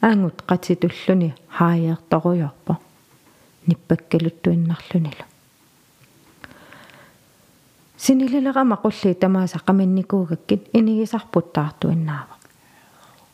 [0.00, 2.78] ангут қатитуллуни хааяерторуйорпо
[3.66, 5.24] ниппаккалуттуиннарлунилу
[7.98, 12.36] синилилерама qulli тамааса qaminnikuugakкит инигисарпуттаартуиннаава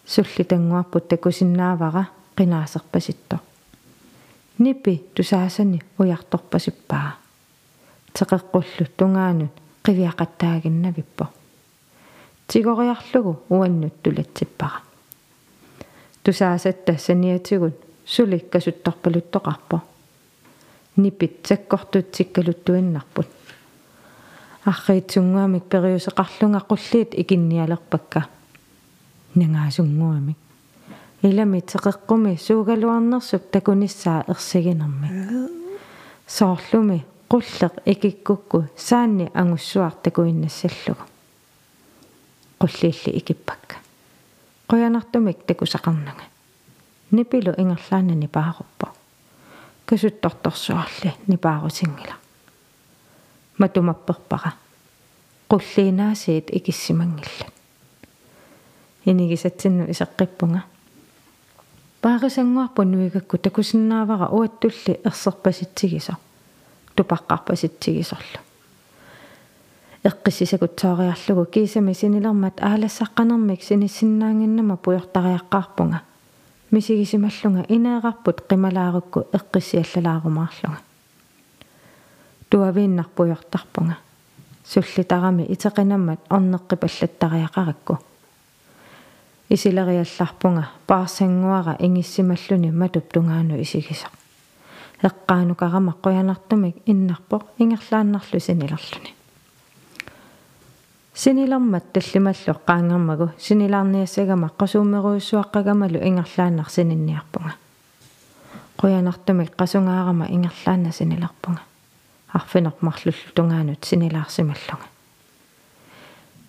[0.04, 3.38] сулли тангуарпут такусиннаавара qinaasерпаситто
[4.58, 7.18] нипи тусаасани уярторпасиппаа
[8.14, 9.52] теқеққуллу тунгаанут
[9.84, 11.26] қивиақаттаагиннавиппо
[12.48, 14.82] тигориарлугу уаннут тулатсиппара
[16.22, 17.74] тусаасатта саниатигут
[18.06, 19.80] суликкасутторпалуттоқарпо
[20.96, 23.28] нипит саккортутсиккалуттуиннарпут
[24.64, 28.22] арриитсунгуамик периусеқарлунга qulliit ikинниалерпакка
[29.34, 30.43] нангаасунгуамик
[31.24, 35.08] илами теқеққуми суугалуарнерсуп такуниссаа ерсигинерми
[36.26, 41.04] соорлуми qulleq ikikukku saanni angussуар такуиннассаллугу
[42.60, 43.76] qulliilli ikippakka
[44.68, 46.24] qoyanartumik takusaqarnanga
[47.10, 48.86] нипилу ингерлаанани пааруппо
[49.86, 52.14] касутторторсуарли нипаарусингила
[53.58, 54.52] матумапперпара
[55.48, 57.46] qulliinaasiit ikissimangilla
[59.06, 60.60] инигисатсинну исеққиппунга
[62.04, 66.14] паарисангуарпу нуигакку такусиннаавара уаттулли ерсерпаситсигисо
[66.96, 68.40] тупаққарпаситсигисорлу.
[70.04, 76.02] Эққиссисакутсоориарлугу кисами синилермат аалассаққанермик синиссиннаангиннама пуйортариаққарпунга.
[76.70, 80.80] Мисигисималлунга инеэқарпут қималаарукку эққиссиаллалаарумаарлунга
[82.50, 83.96] туавииннарпуйортарпунга.
[84.66, 87.98] Суллитарами итеқинаммат орнеққипаллаттариақаракку
[89.50, 94.08] исилериалларпунга паарсангуара ингиссималлуни матуп тунгаану исигисо
[95.02, 99.14] эққаанукарама қуянартумик иннарпоқ ингерлааннарлу синилерлуни
[101.14, 107.52] синилэрмат таллималлу qaangermagu синилаарниассагама qasuumeruussuaqqagamаlu ингерлааннар сининниарпунга
[108.80, 111.62] quyanartumik qasungаарama ингерлаанна синилерпунга
[112.32, 114.88] арфинермарлуллу тунгаанут синилаарсималлунга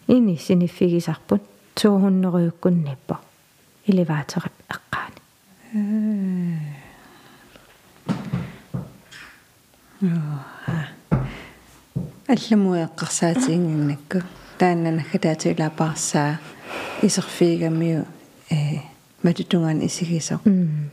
[0.08, 1.42] ини синиффигисарпут
[1.76, 3.16] 200 ниппо.
[3.88, 5.22] Elevatorip eqqaani
[12.28, 14.20] алламуеэққарсаатиингиннакку
[14.58, 16.40] тааннанахатаатилаапаарсаа
[17.02, 18.06] исерфигамиу
[18.50, 18.80] э
[19.24, 20.40] матутунгаан исигисо.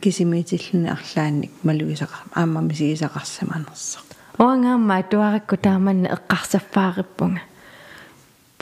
[0.01, 1.53] Кисимиитиллуни арлаанник.
[1.65, 3.99] Малуисақар ааммами сигисақарсаманерсо
[4.39, 7.41] оангаамма туаракку тааманна эққарсаффаариппунга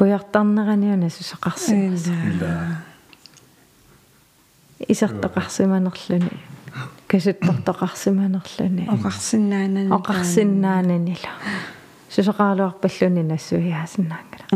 [0.01, 2.15] пуяртарнераниуна сусақарсимаса
[4.89, 6.33] исертоқарсиманерлүни
[7.11, 11.33] касуттортоқарсиманерлүни оқарсиннаанани оқарсиннаананила
[12.09, 14.47] сусақаалуарпаллуни нассуиаасиннаангала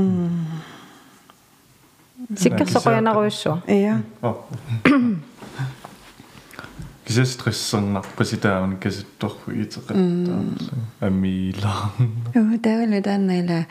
[2.41, 4.01] сиккерсоқуянаруйуссуа я
[7.05, 10.41] кисэ стрессернарпаси тааман касутторфу итеқаттаа
[11.05, 11.93] аммиилаа
[12.33, 13.67] оо тавала тааннаила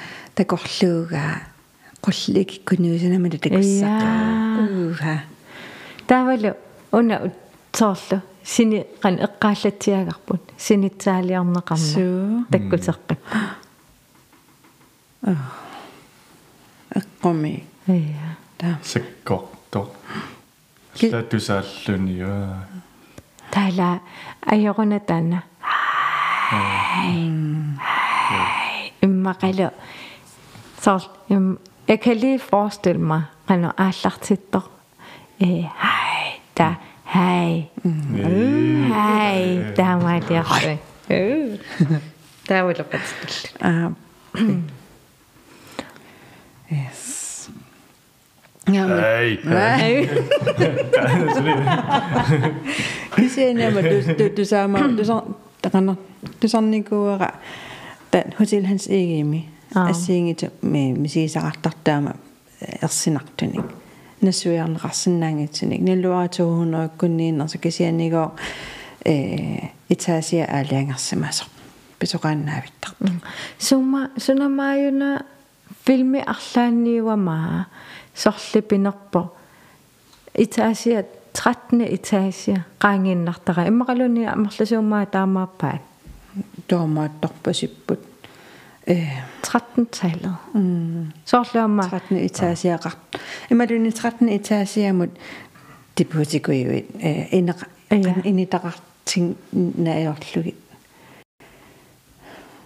[2.03, 4.13] такорлууга qullikikkunuusanamata takussaqaa
[4.63, 5.15] uuha
[6.07, 6.51] таавалу
[6.91, 9.15] уна утсоорлу сини qan
[12.51, 13.39] таккутеққиппа
[16.99, 17.53] эққоми
[17.87, 19.81] ия таа саккорто
[20.97, 22.67] Ки- латусааллуниуа
[23.53, 23.89] таала
[24.51, 25.39] ajoruna таана
[29.05, 29.67] иммақалу
[30.83, 34.63] сорл им jeg kan lige forestille mig qanu aallartittor
[35.39, 36.75] э хай та
[37.05, 37.69] хай
[38.93, 39.41] хай
[39.75, 40.77] таамаалиарсуи
[42.47, 43.91] таавалоқатстэл аа
[46.71, 47.01] yes.
[48.67, 50.07] Яа ай
[53.15, 53.81] кисенама
[54.17, 55.23] ту ту саама туса
[55.61, 55.97] такана
[56.39, 57.33] тусарникуера
[58.11, 59.52] тан хотел ханс эгими Аа.
[59.73, 62.15] Ассиингит ми мисисақартартаама
[62.81, 63.65] ерсинартуник
[64.21, 68.31] нассуиарнеқарсинаангитсиник налуаратугунеруккуннииннерса кисианнигоо
[69.05, 71.45] э итаасиа аалиангерсимасо
[71.99, 72.93] писоқааннаавиттар
[73.59, 75.25] сумма сунамааюна
[75.85, 77.65] филми арлаанниуамаа
[78.15, 79.33] сорлипинерпо
[80.33, 81.03] итаасиа
[81.33, 85.81] 13 итаасиа qaanginnartara иммақалуни амерласуумаа таамааппаат
[86.67, 87.99] тоомаатторпасиппут
[88.87, 90.35] э 13-tallet.
[90.53, 91.11] Mm.
[91.25, 91.83] Sortlommer.
[91.89, 92.97] 13 etager.
[93.49, 95.09] Immer du 13 etager mot
[95.97, 96.71] det burde gå øh, jo
[97.31, 100.51] ind ind i der ting når jeg lukker.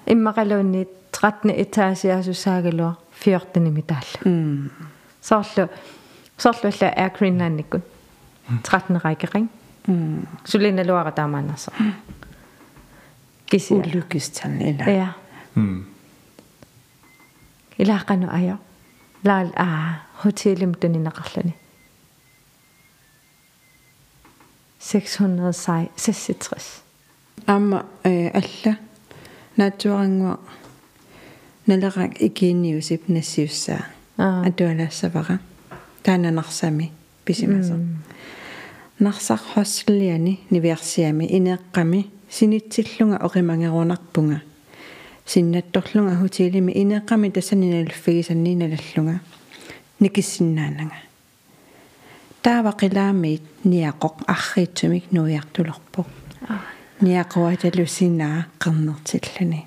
[0.08, 4.06] Immer reloni 13 etager så sagelo 14 i medal.
[4.26, 4.72] Mm.
[5.22, 5.68] Sortlo
[6.38, 7.82] sortlo la er Greenland ikke.
[8.64, 9.52] 13 række ring.
[9.88, 10.28] Mm.
[10.46, 11.72] Så længe lorter der man altså.
[13.72, 14.92] Ulykkestal eller.
[14.92, 15.08] Ja.
[15.54, 15.86] Mm.
[17.78, 18.60] Илаақану ая
[19.24, 21.56] лаал аа хотелим тунинеқарлуни
[24.80, 26.84] 666
[27.46, 28.78] амма э алла.
[29.58, 30.40] Наатсуарангуа
[31.66, 33.86] налерак икиинниусип нассиуссаа
[34.18, 35.40] аа атуалаассавара
[36.04, 36.92] таананарсами
[37.26, 37.76] писимаса
[39.00, 44.42] нарсархоссилиани нивиарсиами инеэкками синитсиллунга оqimangерунарпунга
[45.28, 49.20] синнатторлунга хотелими инеэкками тассаниналуффигисаннииналаллунга
[50.00, 50.96] никиссиннаанага
[52.44, 56.06] таавақилаамиит ниақоқ арриитсумик нуиартулерпо
[57.02, 59.66] ниақуаталусинаа қернертиллуни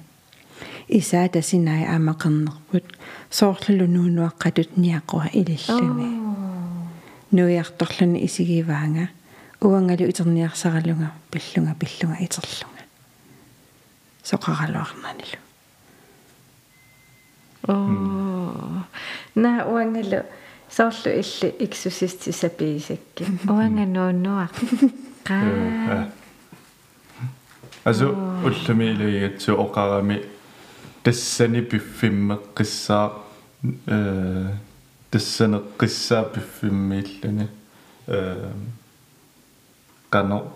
[0.89, 2.87] исаа тасинаа аамақернерпут
[3.31, 6.09] соорлулу нуунуаққатут ниақуа илиллуни
[7.37, 9.11] нуиарторлуни исигиваанга
[9.61, 12.83] уангалу итерниарсаралунга пиллунга пиллунга itерлунга
[14.25, 15.50] соқаралуарнанилу
[17.69, 18.85] оо.
[19.35, 20.25] На уангалу
[20.71, 24.49] соорлу илли иксусистисапиисакки уанганууннуа
[25.25, 26.11] қаа
[27.85, 30.25] асу уллами илиатсу оқарами
[31.03, 33.13] тассани пиффиммеққиссаа
[33.87, 34.53] э
[35.11, 37.49] тассанеққиссаа пиффиммииллуни
[38.07, 38.53] э
[40.09, 40.53] кано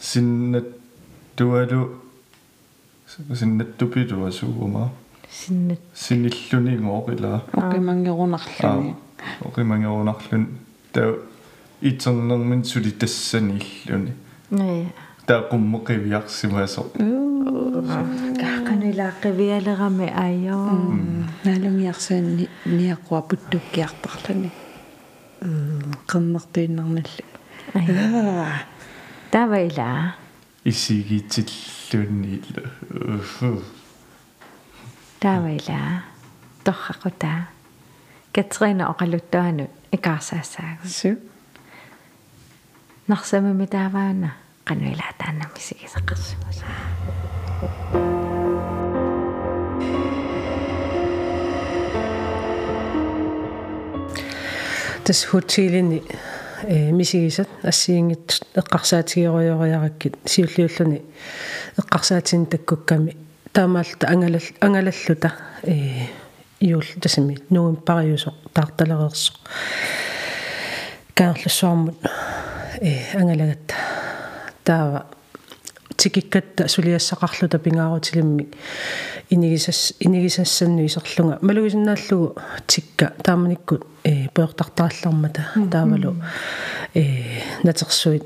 [0.00, 0.66] синнат
[1.36, 2.02] туалу
[3.08, 4.92] синнаттупилуа суума
[5.30, 8.94] синнат синиллуни ngoorila оқимангерунарлуни
[9.44, 10.46] оқимангерунарлун
[10.92, 11.14] таа
[11.80, 14.12] итернермин сули тассаниллуни
[14.50, 14.86] нэ.
[15.26, 16.82] Таа qummeqiviarsimaso
[18.40, 20.70] каақанилааққивиалерами айоо
[21.44, 24.50] налумиарсаанни ниақуа путтуккиартарлуни
[26.10, 27.24] қернертуиннерналли
[27.74, 28.46] айоо
[29.30, 30.14] тавайла
[30.64, 32.62] исигитиллунниилла
[35.24, 36.04] тавайла
[36.64, 37.48] торхақута
[38.34, 41.16] катрина оқалуттаану икаарсаассаагу су.
[43.08, 44.30] Нарсамами тааваана
[44.66, 46.66] taannammi sigisaqarsugusa
[55.04, 56.02] тас хутсиилини
[56.64, 57.48] э мисигисат.
[57.62, 61.00] Ассиингит эққарсаатигиориориараккит сиуллиуллуни
[61.78, 63.16] эққарсаатин таккукками
[63.54, 65.32] таамаалта ангалал ангалаллута
[65.62, 66.08] э
[66.60, 67.38] иул тасами.
[67.50, 69.32] Нуим париусо таарталереерсо
[71.14, 71.96] каарлуссуармут
[72.80, 73.74] э ангалагатта
[74.64, 75.06] таава.
[75.96, 78.48] Тикиккатта сулиассақарлута пингаарутилимми
[79.30, 81.38] инигисас инигисассанну исерлунга.
[81.40, 82.36] Малугисиннааллугу
[82.66, 83.12] тикка.
[83.22, 86.16] Тааманиккут э пеортартараллармата таавалу
[86.94, 87.04] э
[87.62, 88.24] натерсуит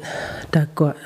[0.50, 0.96] тааккуа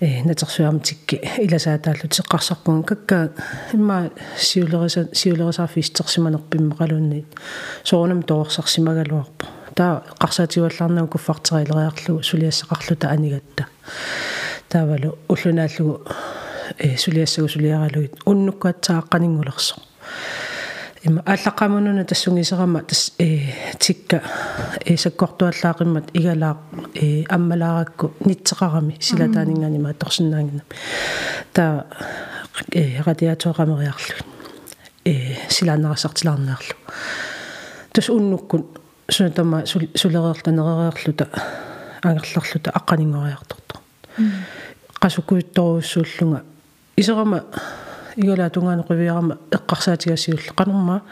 [0.00, 3.32] э натерсуарм тикки иласаатааллу теққарсарпун какка
[3.72, 7.26] имма сиулериса сиулерисаарфистерсиманерпимма қалуунниит
[7.84, 13.66] соонам тоорсарсимагалуарпа таа қарсаативаллаарнагу куффартериилериарлугу сулиассақарлута анигатта.
[14.68, 16.00] Таавалу уллунааллугу
[16.78, 19.76] э сулиассагу сулиаралугит уннуккаатсааққанингулерсо
[21.02, 24.22] има аллаққамунуна тассунгисерама тас э тикка
[24.84, 26.58] э саккортуаллаақиммат игалаа
[26.94, 30.62] э аммалааракку нитсеқарами силатаанингаанима торсиннаангина
[31.52, 31.86] таа
[32.72, 34.16] э радиаторамериарлу
[35.04, 36.76] э силаанерасартилаарнеарлу
[37.92, 38.66] тас уннуккун
[39.08, 41.28] сунатама сулереерланеререерлута
[42.02, 43.80] ангерларлута аққанингориарторто
[45.00, 46.44] qasukkuuttoruussuullunga
[46.96, 47.44] isерама
[48.16, 51.02] игалаа тунгаана quvиарама эққарсаатигасиулла qanumma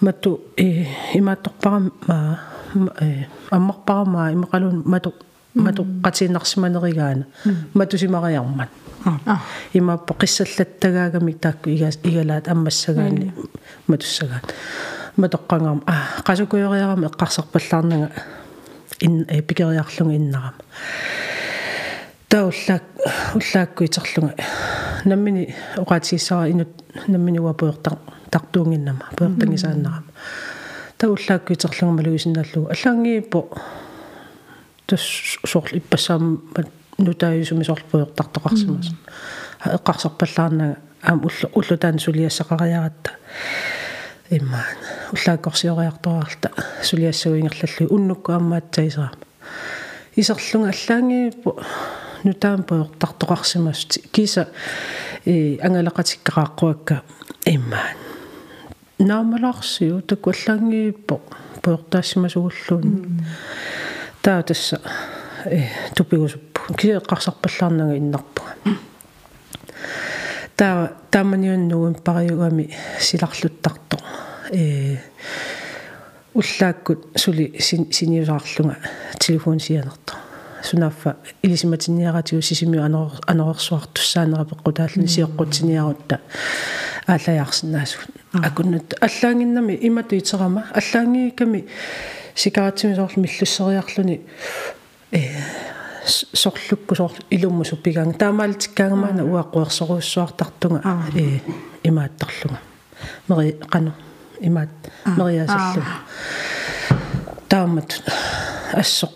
[0.00, 5.12] мату э имаатторпарам ма э аммарпарамаа имақалун мату
[5.54, 7.24] мату qatiinarsimaneригаана
[7.74, 8.68] матусимариармат
[9.72, 13.32] имааппо qissallаттагаагами таакку игалаат аммассагаани
[13.86, 14.54] матуссагаат
[15.16, 18.10] матоққангаам а qasukkuйориарама эққарсарпаллаарнага
[19.00, 20.54] ин э пикериарлунга иннарама
[22.34, 22.82] тауллаак
[23.34, 24.34] уллаакку итерлунга
[25.04, 26.68] наммини оqaатииссара инут
[27.06, 27.98] наммини уапуертар
[28.30, 30.02] тартуунгиннама пуертангисааннарама
[30.98, 33.40] тауллаакку итерлунга малуисиннааллугу аллаангииппо
[34.86, 35.00] тас
[35.46, 36.38] сорл иппассаама
[36.98, 38.90] нутааюсуми сорл пуертартоқарсимас
[39.64, 43.10] эққарсарпаллаарнага аам уллу уллутаан сулиассақариаратта
[44.30, 44.78] иммаан
[45.12, 46.50] уллааккорсиориартораарта
[46.82, 49.18] сулиассагуингерллу уннукку аммаатсаисаама
[50.16, 51.62] исерлунга аллаангииппо
[52.24, 54.48] нутаан пуертартоқарсимас киса
[55.24, 57.02] э ангалақатиккааққуакка
[57.46, 57.98] иммаан.
[58.98, 61.20] Наамалаарсиу такуаллаангииппо
[61.62, 63.24] пуертаассимасугуллуун
[64.22, 64.80] таа тасса
[65.44, 66.60] э тупигусуппу.
[66.74, 68.54] Киеққарсарпаллаарнага иннарпуга
[70.56, 73.98] таа тааманиуннугун париугами силарлуттарто
[74.50, 74.98] э
[76.34, 78.78] уллааккут сули синиусаарлунга
[79.18, 80.14] телефон сианерто
[80.64, 82.82] сунаффа илисиматинниаратиу сисимиу
[83.26, 86.20] анорерсуартуссаанера пеққутааллани сиоққутсиниарутта
[87.06, 88.00] ааллаярсинаасут
[88.32, 88.94] акуннут.
[89.00, 91.66] Аллаангиннами имату итерама аллаангиками
[92.34, 94.22] сикаратсими соорлу миллуссериарлуни
[95.12, 95.20] э
[96.06, 100.80] сорлукку соор илумму суппигаанга таамаалтиккаагамаана уаққуерсоруссуартартунга
[101.14, 101.40] э
[101.82, 102.60] имааттарлунга.
[103.28, 103.92] Мери қану
[104.40, 104.70] имаат
[105.04, 105.82] мериасаллу
[107.48, 108.02] таамат
[108.72, 109.12] ассоқ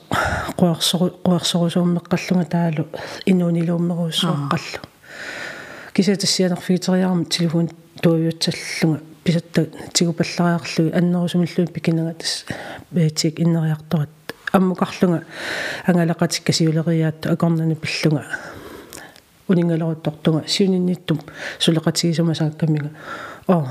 [0.59, 2.87] қуарсору қуарсорусууммеққаллунга таалу
[3.27, 4.81] инуунилууммеруссуаққаллу.
[5.95, 7.71] Кисатассианерфигитериарма телефон
[8.03, 12.45] туавиутсаллунга писатта тигупаллариарлуги аннерусумиллуи пикинага тас
[12.91, 14.09] беетик иннериарторат
[14.53, 15.25] аммукарлунга
[15.87, 18.25] ангалақатикка сиулериаатту акорнани пиллунга
[19.49, 21.21] унингалеруттортунга сиунинниттум
[21.59, 22.91] сулеқатигисумасааккамига
[23.47, 23.67] оо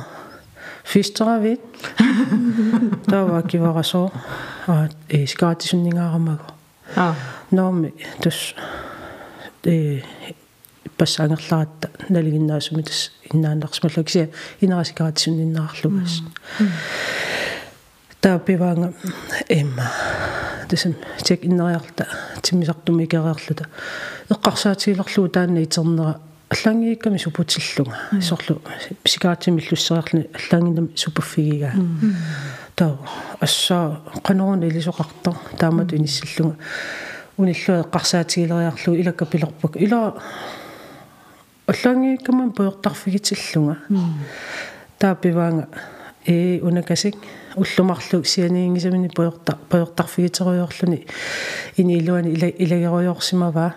[0.88, 1.60] фистеравит
[3.06, 4.12] тава киварасо
[4.68, 6.46] а э скаатисуннингаарамаго
[6.96, 7.16] а.
[7.52, 8.56] Норми тус
[9.66, 10.02] э
[10.98, 14.32] пассаангерларатта налигиннаасуми тас иннааннарсмаллакси
[14.62, 16.24] инерасикаатисунниннаарлугас
[18.22, 18.94] таа пиваанга
[19.50, 19.92] эмма
[20.70, 22.08] тасам тек иннериарта
[22.42, 23.68] тиммисартуми икереерлута
[24.30, 26.20] эққарсаатигилерлуу таанна итернера
[26.50, 28.62] аллаангиикками супутиллунга сорлу
[29.04, 31.74] сикаатимиллуссериарлни аллаангиннами супуффигига
[32.76, 32.98] таа
[33.40, 36.58] ассаа канерун илисоқартар таамату иниссаллунга
[37.38, 40.22] униллуа эққарсаатигилериарлу илакка пилерпак ила
[41.68, 43.78] аллаангииккаман пуертарфигитиллунга
[45.00, 45.68] таа пиваанга
[46.26, 47.16] э унакасик
[47.56, 51.06] уллумарлу сианиингисамини пуерта пуертарфигитеруйорлуни
[51.78, 53.74] инилуани илагеруйорсимава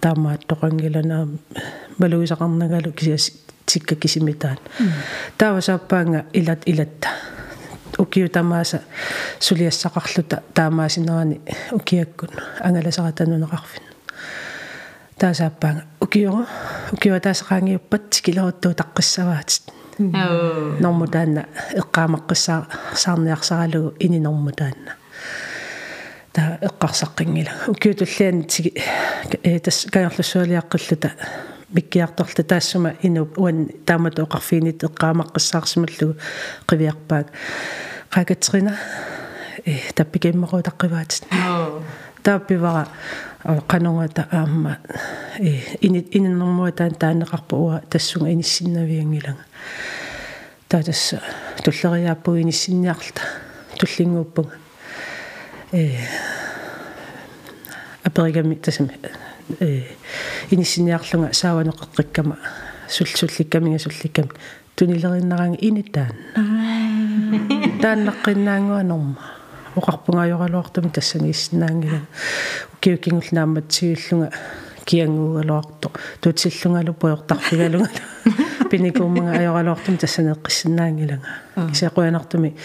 [0.00, 1.28] таамаат тоқангилана
[2.00, 3.32] малуисақарнагалу кисиас
[3.66, 4.58] тикка кисимитаан
[5.38, 7.08] таава сааппаанга илат илатта
[7.98, 8.80] укиу тамааса
[9.40, 11.40] сулиассақарлута таамаасинерани
[11.72, 12.30] укиаккун
[12.60, 13.84] ангаласаратанунеқарфин
[15.18, 16.46] таасааппаага укиура
[16.92, 19.64] укиуа таасақаангиуппат килеруттуу таққиссаваатит
[20.80, 21.46] норму таанна
[21.80, 24.96] эққаамаққиссаа саарниарсаралугу ини норму таанна
[26.32, 28.72] та эққарсаққингила укиу туллиан тиги
[29.42, 31.10] э тас каерлуссуалиаққиллута
[31.72, 36.16] миккиарторлу таассума ину уан таамату оқарфиинит эққаамаққиссаарсималлугу
[36.66, 37.26] қивиарпаак
[38.10, 38.76] қакатрина
[39.64, 41.24] э таппикиммеру таққиваатит
[42.22, 42.88] тааппивара
[43.68, 44.76] qanungata aamma
[45.38, 49.44] e ini innermua taan taanneqarpu uа тассунга иниссиннавиангилага
[50.68, 51.22] таа тасса
[51.64, 53.22] туллериааппу иниссинниарлта
[53.78, 54.54] туллингууппунга.
[55.72, 55.96] Э
[58.04, 58.98] аперигами тасами
[59.60, 59.82] э
[60.50, 62.36] иниссинниарлунга сааванеққиккама
[62.88, 64.30] сулсулликкамига сулликками
[64.76, 66.14] тунилериннараанги ини таанна
[67.82, 69.16] тааннаққиннаангуа норма
[69.76, 72.00] оқарпунгайоралуартами тассани иссинаангила
[72.74, 74.30] укиукингулнаамматсигиллунга
[74.84, 75.90] киангуугалуарто
[76.20, 77.90] тутсиллунгалу пуйортарфигалунга
[78.70, 81.26] пиникууммага ajorалуартами тассанеэққиссинаангилага
[81.72, 82.56] исеқуянартуми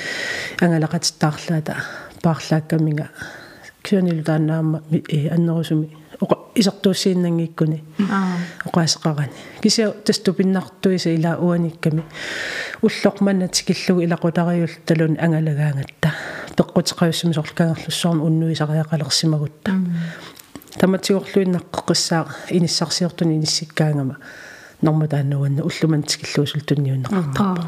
[0.62, 1.76] ангалақатиттаарлаата
[2.24, 3.10] paarlaakkamminga
[3.84, 7.84] кюанилу тааннаама э аннерусуми оqa исертууссииннангиккуни
[8.66, 12.04] оqaасеқарани кися таступиннартуиса ила уаникками
[12.82, 16.14] уллоқманна тикиллугу илақутариул талун ангалагаангатта
[16.58, 19.72] пеққутеқаюссами сорлкаангерлуссуарма уннуисариақалерсимагутта
[20.80, 24.18] таматсигорлуиннаққеққиссаа иниссарсиортуни иниссиккаангама
[24.82, 27.64] норма тааннуанна уллуман тикиллуусул тунниуннеқартарпа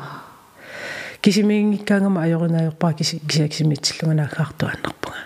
[1.21, 5.17] кисимингиккаангама ajorinaajorpaa киси кисиаксимитсиллунганаахаартуаннарпуга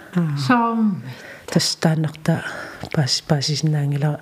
[0.47, 1.03] саам
[1.51, 2.43] тастааннарта
[2.93, 4.19] пас пасиснаангила.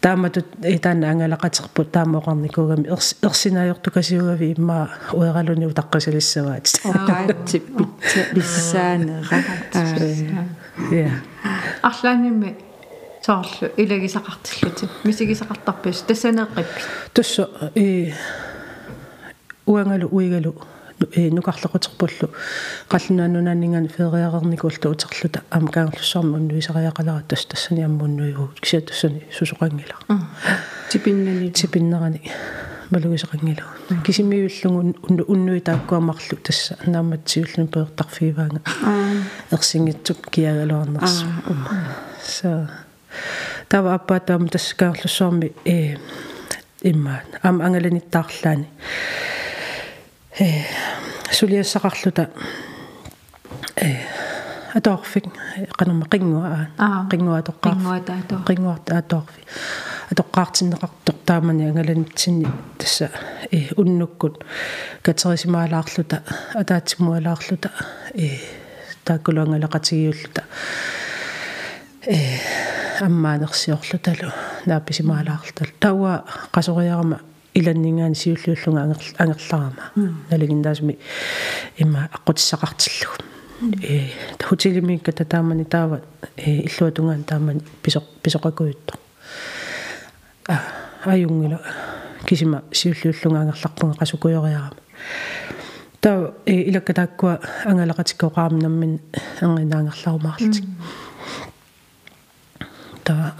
[0.00, 6.66] Тааматут итаана ангалақатерпу таамоқарникуугами ерс ерсинаajortukasiugavi имма уералуни утаққасалиссаваат.
[6.84, 9.24] Аатсиппитса биссаанера
[10.90, 11.10] я
[11.82, 12.56] арлаанимми
[13.22, 18.12] соорлу илагисақартиллути мисигисақартарпис тассанеэққиппи туссу и
[19.66, 20.54] уангалу уигалу
[21.14, 22.30] э нукарлеқутерпуллу
[22.88, 29.96] қаллунаанунааннингани фериарерникуулту утерлута амкаангерлуссарма уннуисариақалара тас тассани аммуннуигуу кися тассани сусоқангила
[30.90, 31.50] типиннани.
[31.50, 32.20] Типиннерани
[32.92, 33.64] малуисеқангила
[34.04, 38.60] кисимиуллугу унну уннуи тааккуамарлу тасса нааматсиуллун пеэртарфииваанга
[39.50, 41.24] ерсингитсук киагалуарнерс
[42.22, 42.70] со
[43.68, 45.96] тава аппаатаам тассакаарлуссуарми э
[46.82, 48.68] иммаат ам ангаланиттаарлаани
[50.38, 50.64] э
[51.30, 52.30] сулиассақарлута
[53.76, 53.96] э
[54.74, 55.24] атоорфик
[55.76, 57.06] канарма қингуа аа.
[57.10, 59.42] қингуа тоққар рингуатаато қингуарта атоорфи
[60.10, 62.46] атоққаартиннеқартор таамани ангаланитсинни
[62.78, 63.10] тасса
[63.50, 64.44] э уннуккут
[65.02, 66.22] катерисимаалаарлута
[66.54, 67.70] атаатсимуалаарлута
[68.14, 68.38] э
[69.04, 70.44] тааккулуангалеқатигиуллута
[72.06, 72.38] э
[73.00, 74.32] аммаанерсиорлуталу
[74.66, 77.20] наапписимаалаарлутал тауа қасориарама
[77.54, 79.92] иланнингаани сиуллууллунга ангерларама
[80.30, 80.98] налигиндаасми
[81.78, 83.22] имма аққутиссақартиллугу
[83.82, 84.08] э
[84.40, 86.00] хотелимикка татаамани таава
[86.36, 88.94] э иллуатунгаан таамани писоқ писоқакуютто
[90.48, 90.60] а
[91.04, 91.60] аюнгила
[92.26, 94.76] кисима сиуллууллунга ангерларпунга қасукуйориарама
[96.00, 99.00] таа э илаккатааккуа ангалақатиккоқаамнаммин
[99.40, 100.64] ангинаангерларумаарлутик
[103.04, 103.34] таа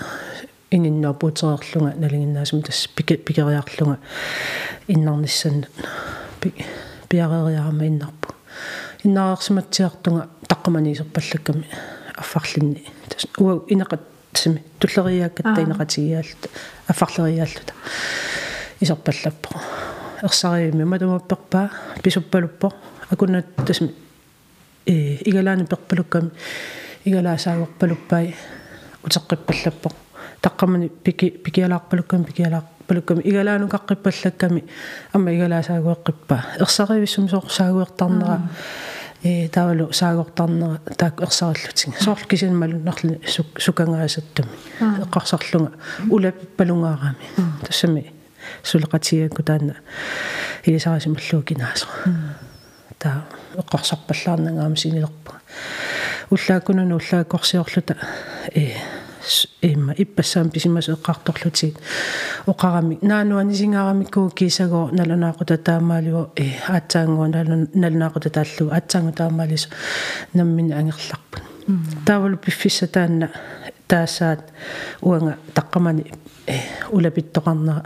[0.73, 3.99] ининнуа путерерлунга налингиннаасум тас пикериарлунга.
[4.89, 5.67] Иннарнissan
[7.09, 8.35] пиарериарама иннарпу.
[9.05, 11.67] Иннаарсиматсиартунга таққамани исерпаллакками
[12.17, 12.85] аффарлинни.
[13.09, 14.01] Тас уа инеқат
[14.33, 16.49] тасми туллериааккатта инеқатигиааллута
[16.89, 17.75] аффарлериааллута
[18.81, 19.61] исерпаллаппо
[20.23, 21.71] ерсариуми матумапперпаа
[22.03, 22.73] писуппалуппо
[23.11, 23.95] акунат тасми
[24.87, 26.31] э игалаани перпалукками
[27.05, 28.35] игалаасаагорпалуппай
[29.05, 29.91] утеққиппаллаппо
[30.43, 34.65] таққамани пики пикиалаарпалукками пикиалаарпалукками игалаанукаққиппаллакками
[35.13, 38.41] амма игалаасаагуэққиппа ерсаривиссум соорсаагуертарнера
[39.23, 43.21] э таавалу саагортарнера таак ерсариллутинга соорлу кисинмалуннарлни
[43.59, 44.49] сукангаасаттами
[44.81, 45.73] эққарсарлунга
[46.11, 47.17] улаппалунгаарами
[47.65, 48.13] тассами
[48.65, 49.77] сулеқатиакку таана
[50.65, 51.87] илисарисималлуу кинаасо
[52.99, 53.25] таа
[53.55, 55.41] эққарсарпаллаарнангаама синилерпа
[56.31, 57.97] уллааккунуну уллааккорсиорлута
[58.55, 58.73] э
[59.63, 61.79] имма иппассаам писимас эққарторлутигит
[62.47, 67.29] оқарами наануанисингаарамиккуу кисаго налунаақута таамаалиу э аатсаангуа
[67.75, 69.69] налунаақута тааллу аатсаангу таамаалис
[70.35, 71.43] наммин ангерларпут
[72.07, 73.31] таавалу пиффисса таанна
[73.89, 74.41] таассаат
[75.01, 76.13] уанга таққамани
[76.47, 76.59] э
[76.91, 77.83] улапиттоқарнера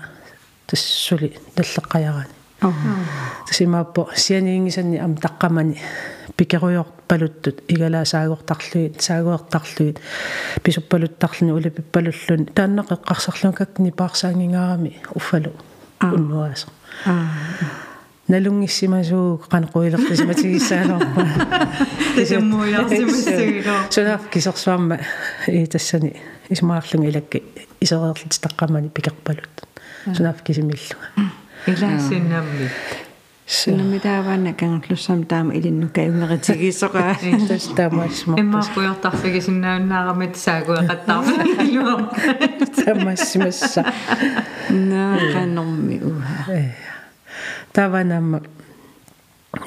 [0.66, 2.35] тассули наллеққаяраани
[3.47, 5.77] тасимааппо сианиингисанни ам таққамани
[6.37, 9.99] пикеруйорпалуттут игалаасаагортарлуит саагуертарлуит
[10.63, 15.53] писуппалуттарлуни улапиппалуллун тааннақ эққарсарлун какни паарсаангингаарами уффалу
[16.01, 16.67] уннуаасо
[18.27, 21.21] налунгиссимасуу канеқуилертисматигиссаалорпа
[22.15, 24.99] тасаммуяарсимассагилоо сунаф кисерсуарма
[25.47, 26.15] и тассани
[26.49, 27.43] исмаарлунг илакки
[27.79, 29.55] исереерлит таққамани пикерпалут
[30.15, 31.07] сунаф кисимиллуга
[31.67, 32.69] илаассиннаамми
[33.51, 37.17] синамитааваана кангерлуссам таама илинну каюнгеритигисоqa
[37.47, 42.15] тас таамассма имма пуйортарфигисиннауннаарамат саагуэқаттаарма
[42.85, 43.85] таамассимасса
[44.69, 46.61] наа каннэрми уха
[47.73, 48.41] таванамма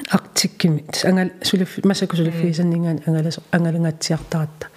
[0.09, 4.67] артиккими ангал сулиф масаку сулиффисаннингаан ангалас ангалангатсиартаратта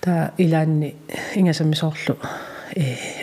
[0.00, 0.94] таа илаанни
[1.34, 2.49] ингасамисоорлу э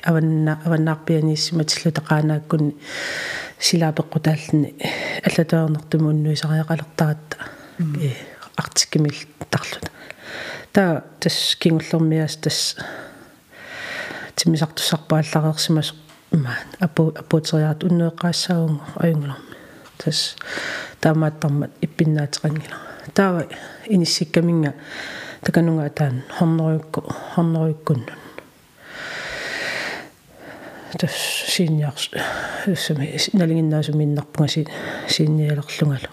[0.04, 2.76] аванна аваннаарпианииссиматиллу тақаанааккунни
[3.58, 4.74] силаапеққутааллни
[5.26, 7.36] аллатаернертумуннуисариақалертаратта
[7.78, 8.12] э
[8.56, 9.14] артиккимил
[9.50, 9.90] тарлута
[10.72, 12.76] таа тас кингуллермиас тас
[14.36, 15.94] тимисартуссарпааллареерсимас
[16.32, 19.56] маан апу апутериарат уннеэққаассаагунгу аюнгулерми
[19.96, 20.36] тас
[21.00, 22.76] таамааттармат иппиннаатеқангила
[23.14, 23.46] таава
[23.86, 24.74] иниссиккаминга
[25.42, 27.00] таканунга таан хорнеруйукку
[27.34, 28.27] хорнеруйуккуннун
[30.98, 31.12] тас
[31.54, 32.10] синьярс
[32.66, 34.66] эссами налингиннаасуминнарпунга си
[35.08, 36.08] синниалерлунгалу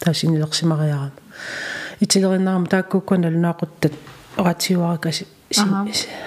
[0.00, 1.12] таа синнилерсимариарама
[2.00, 3.92] итилериннаарама тааккуккуа налунаақуттат
[4.36, 5.26] оратиуаракаси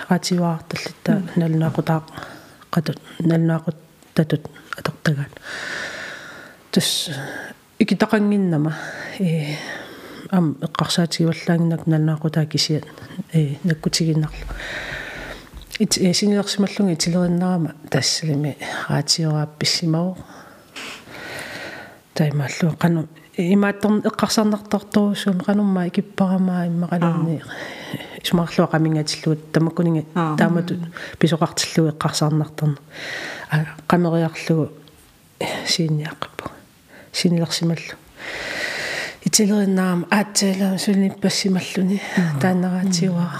[0.09, 2.01] ратиуаарталлита налунаақутаа
[2.73, 3.77] qatut nalnaaqut
[4.15, 4.43] tatut
[4.79, 5.31] atortagaan
[6.71, 6.89] tas
[7.79, 8.71] ikitaqanginnama
[9.19, 9.57] ee
[10.31, 12.85] am eqqarsaatigivallaanginnak nalnaaqutaa kisiat
[13.37, 13.57] ee
[15.79, 18.57] ee sinilersimallungi tilerinnerama tassalimi
[18.89, 20.17] raatioraappissимау
[22.17, 23.07] таймааллу qanu
[23.37, 27.41] имааттер эққарсарнартортуусуум qanumma ikippaраmaa иммақалуунни
[28.23, 30.03] исмарлуа qamingатиллуут тамаккунинга
[30.37, 30.73] таамату
[31.19, 32.77] писоқартиллуи эққарсаарнартерна
[33.51, 33.57] а.
[33.87, 34.71] qameriarlugu
[35.73, 36.51] сиинниаққаппу
[37.11, 37.95] синилерсималлу
[39.25, 42.01] итилериннаама аатсаалаа сулниппассималлуни
[42.41, 43.31] тааннараатиуаа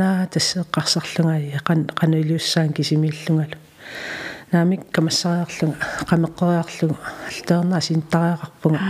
[0.00, 3.58] наа тассеэққарсарлунгаи qan qanuiliussaan кисимииллунгалу
[4.52, 5.76] наамик камассариарлунга
[6.10, 6.96] qamеққериарлугу
[7.28, 8.80] алтернаа синтариақарпунга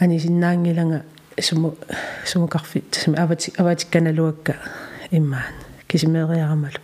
[0.00, 1.02] ани синнаангиланга
[1.40, 1.76] суму
[2.24, 4.56] сумукарфи тасми авати аватикканалуакка
[5.10, 5.54] иммаан
[5.88, 6.80] кисимериарамалу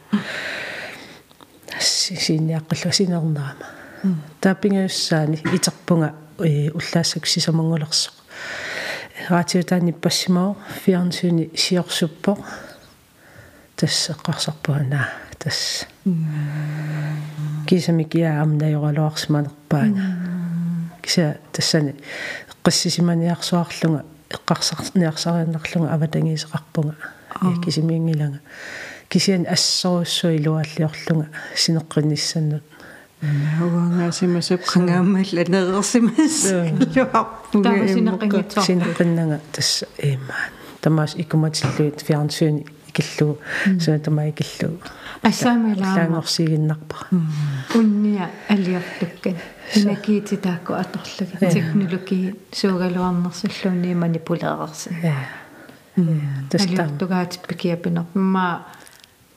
[1.81, 3.55] синниаққаллу синернерама
[4.41, 8.15] тааппингаюссаани итерпунга уллаассак сисамангулерсоқ
[9.29, 12.39] раатиутаани пассимау фиарнсуни сиорсуппо
[13.79, 15.09] тассеққарсарпуана
[15.39, 15.87] тасс
[17.67, 20.05] кисамикиа амнаёралуарсиманерпаана
[21.03, 21.95] киса тассани
[22.53, 26.95] эққиссисиманиарсуарлунга эққарсарниарсарианнарлунга аватангиисеқарпунга
[27.65, 28.41] кисимиангилага
[29.09, 32.63] кисиан ассоруссуи илуаллиорлунга синеққинниссаннут
[33.23, 36.37] уангаасимасуп қангааммал анерерсимас
[37.53, 43.40] таава синеққингитсоо синеққиннага тасса ээмаан тамаас икуматиллуит фиарнсуни икиллугу
[43.80, 44.80] суна тама икиллугу
[45.22, 46.96] ассаамалаама лаангорсигиннарпа
[47.76, 49.38] унниа алиарлуккан
[49.76, 54.90] инакиити таакку аторлуга технологи суугалуарнерсаллуунни манипулеерерси
[56.50, 58.66] таста алиортугаат пикиапинер ма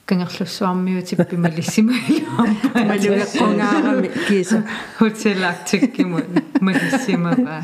[0.07, 2.57] кангерлуссуармиути пималиссимаалуарма
[2.90, 4.64] малугеққунгаарами киса
[4.98, 6.20] хотелактиккиму
[6.61, 7.62] малиссимаваа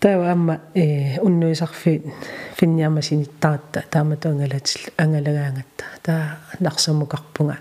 [0.00, 2.02] таа амма э уннуисарфи
[2.56, 7.58] финниама синиттаратта таамату ангалатил ангалагаангатта таа нарсамукарпунга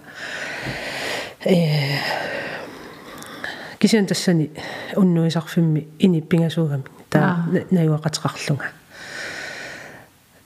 [1.45, 1.97] э
[3.79, 4.51] кисиан тассани
[4.95, 8.71] уннуисарфимми иниппингасуугами таа наюақатеқарлунга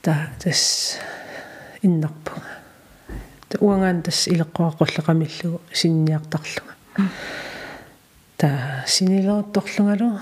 [0.02, 0.98] таа тас
[1.82, 2.48] иннарпунга.
[3.60, 6.74] Уангаан тас илеққуаққуллеқамиллугу синниартарлунга.
[8.36, 10.18] Таа синилерторлунгалу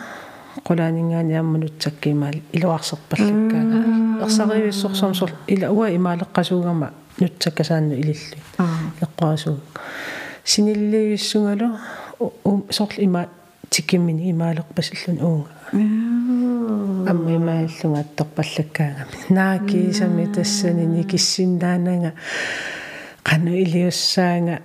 [0.67, 3.79] qulaaninngaani ammunutsakkиимаал илуарсерпаллаккаага
[4.25, 6.87] ерсаривиссорсорсор ила уа имаалеққасуугама
[7.19, 8.37] нутсаккасаанну илилли
[9.01, 9.57] леққуасуу
[10.45, 11.69] синилливиссунгалу
[12.69, 13.27] сорл има
[13.69, 15.49] тиккиммини имаалеқпасиллун уунга
[17.11, 22.11] амма имааллунга атторпаллаккаагами наакиисами тассани никиссиннаанага
[23.27, 24.57] qanu iliussaanga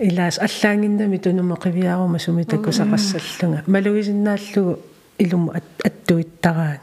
[0.00, 4.87] ilaas allaanginnami tunumaqiviyaaruма sumitakkusaqassallunga malugisinnaallугу
[5.19, 5.53] илуму
[5.83, 6.79] аттуиттараага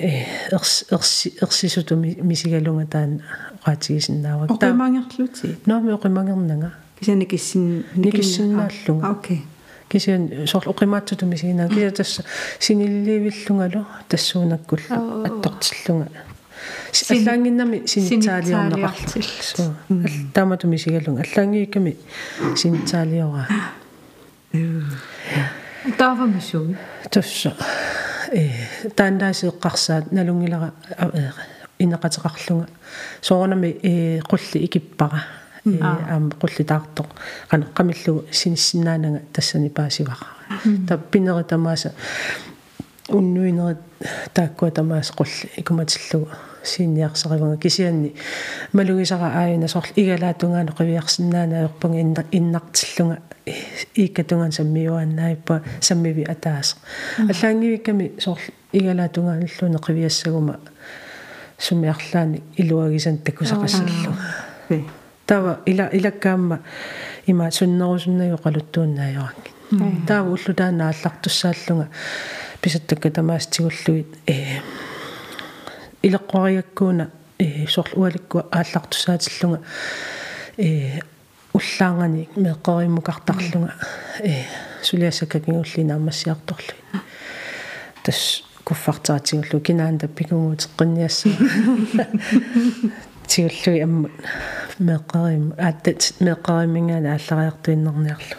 [0.00, 3.22] э ерс ерси ерсисутуми мисигалунга таан
[3.62, 9.42] оqaатигисиннаавак оқимаангерлути нооми оқимангернага кисани киссин никиссуннааллунга окей.
[9.88, 12.24] Кисиан сорл оқимаатсутуми сигинаа киса тасса
[12.58, 16.08] синилливиллунгалу тассуунаккул аттортиллунга
[17.10, 19.22] аллаангиннами синитсаалиорнеқарлу
[20.34, 21.96] тааматуми сигалунга аллаангиикками
[22.56, 23.48] синитсаалиора
[25.98, 26.76] таавамисуми
[27.10, 27.56] тусса
[28.32, 28.50] э
[28.96, 30.72] таандаасеэққарсаат налунгилара
[31.78, 32.68] инеқатеқарлунга.
[33.20, 35.22] Соорнами э қулли икиппара.
[35.64, 37.06] Э аам қулли таартоқ
[37.50, 40.26] қана қамиллу синиссинаанага тассани паасиваqa
[40.88, 41.92] та пинери тамааса
[43.08, 43.76] уннуинери
[44.34, 46.30] тааккуа тамаас қулли икуматиллугу
[46.66, 48.12] сиинниарсаривага кисианни.
[48.72, 53.18] Малугисара ааюна сорл игалаатунгаано қивиарсинаана ерпанга иннартиллунга
[53.94, 56.76] ииккатунган саммиуаннаиппа саммиви атаас.
[57.18, 58.40] Аллаангивикками сорл
[58.72, 60.56] игалаатунгаанллуне қивиассагума
[61.58, 64.12] сумиарлаани илуагисан такусақассаллу
[65.26, 66.58] тава ила илаккаама
[67.26, 69.50] има суннерусуннагу қалуттууннаajorакки
[70.06, 71.88] таава уллутаана аллартуссааллунга
[72.60, 74.60] писаттакка тамаастигуллуит э
[76.06, 79.60] илеққуариаккууна э сорл уаликку ааллартуссаатиллунга
[80.56, 81.00] э
[81.52, 83.74] уллаангани меэққориммукартарлунга
[84.20, 84.44] э
[84.82, 86.76] сулиассаккакингуллина аммассиарторлуи
[88.04, 91.28] тас куффартаатигуллу кинаан таппикугуутеққинниассу
[93.26, 94.12] тигуллуи аммут
[94.78, 98.36] меэққарим ааттат меэққаримингаана ааллариартуиннерниарлу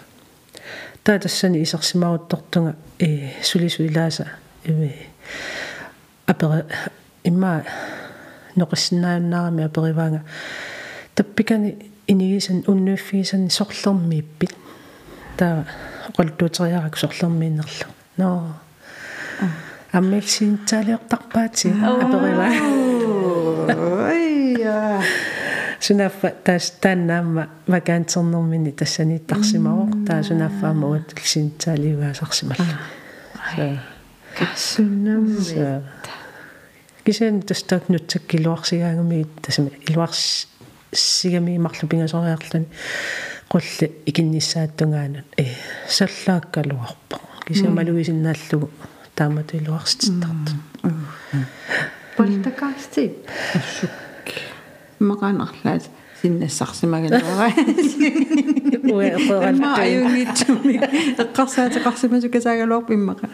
[1.03, 4.27] таа тассани исерсимаруттортунга э сулису илааса
[4.63, 4.91] э
[6.25, 6.65] апера
[7.29, 7.63] имма
[8.55, 10.21] ноқиссиннааюннаарами апериваанга
[11.15, 14.53] таппикани инигисан уннуиффигисан сорлермииппит
[15.37, 15.65] таа
[16.17, 18.53] qoltuuteriarak soрлермииннерлу ноо
[19.91, 21.69] аммилсинтаалиортарпаати
[22.01, 22.49] аперива
[24.07, 25.01] ойя.
[25.79, 32.77] Сунаффа тас тааннаама вакаантернэрмини тассаниттарсимавоқ таа сунаффаама уаттилсинтаалиуаасарсималла
[34.37, 35.37] кассуннамми
[37.06, 40.48] кисен тастак нутсаккилуарсигаангами тасами илуарс
[40.92, 42.66] сигами марлупингасориарлани
[43.52, 45.44] qulli ikinnissaattungaanut э
[45.98, 48.70] саллааккалуарпа кисамалуисиннааллугу
[49.14, 50.52] таамату илуарсититтарту
[52.16, 53.04] полтакаасти
[53.58, 53.90] ассук
[55.10, 55.84] мақанарлаат
[56.21, 57.51] синнассарсимагалуара
[58.95, 59.09] уэ
[59.61, 60.75] ма аюнгитсуми
[61.23, 63.27] эққарсаатеқарсимасу касаагалуарпу иммақа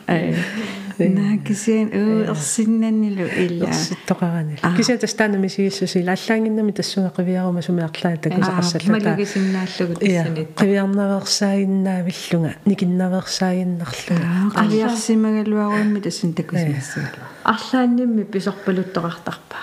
[0.99, 10.49] наакисиан уу ерсиннаннилу илла ситтоқарани киса тастаанами сигиссуси аллаангиннами тассугақивиарума сумиарлаа такусақарсаллата малугисиннааллугу я тассанит
[10.59, 19.59] қивиарнаверсаагиннаавиллунга никиннаверсаагиннарлунга авиарсимагалуаруимми тассан такусимассагала арлааннимми писорпалуттоқартарпа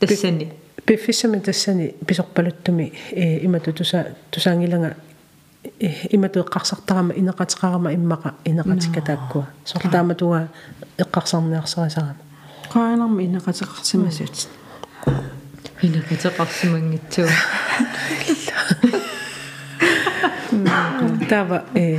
[0.00, 0.52] тассани
[0.86, 4.96] пиффисами тассани писорпалуттуми э имату туса тусаангиланга
[5.80, 10.48] э имату эққарсартарама инеқатеқарама иммақа инеқатиккатааккуа сортааматуга
[10.98, 12.16] эққарсарниарсарисарама
[12.72, 14.48] qaanarmi inaqateqarsimasut
[15.82, 17.28] инакатеқарсимангитсуу
[21.28, 21.98] тава э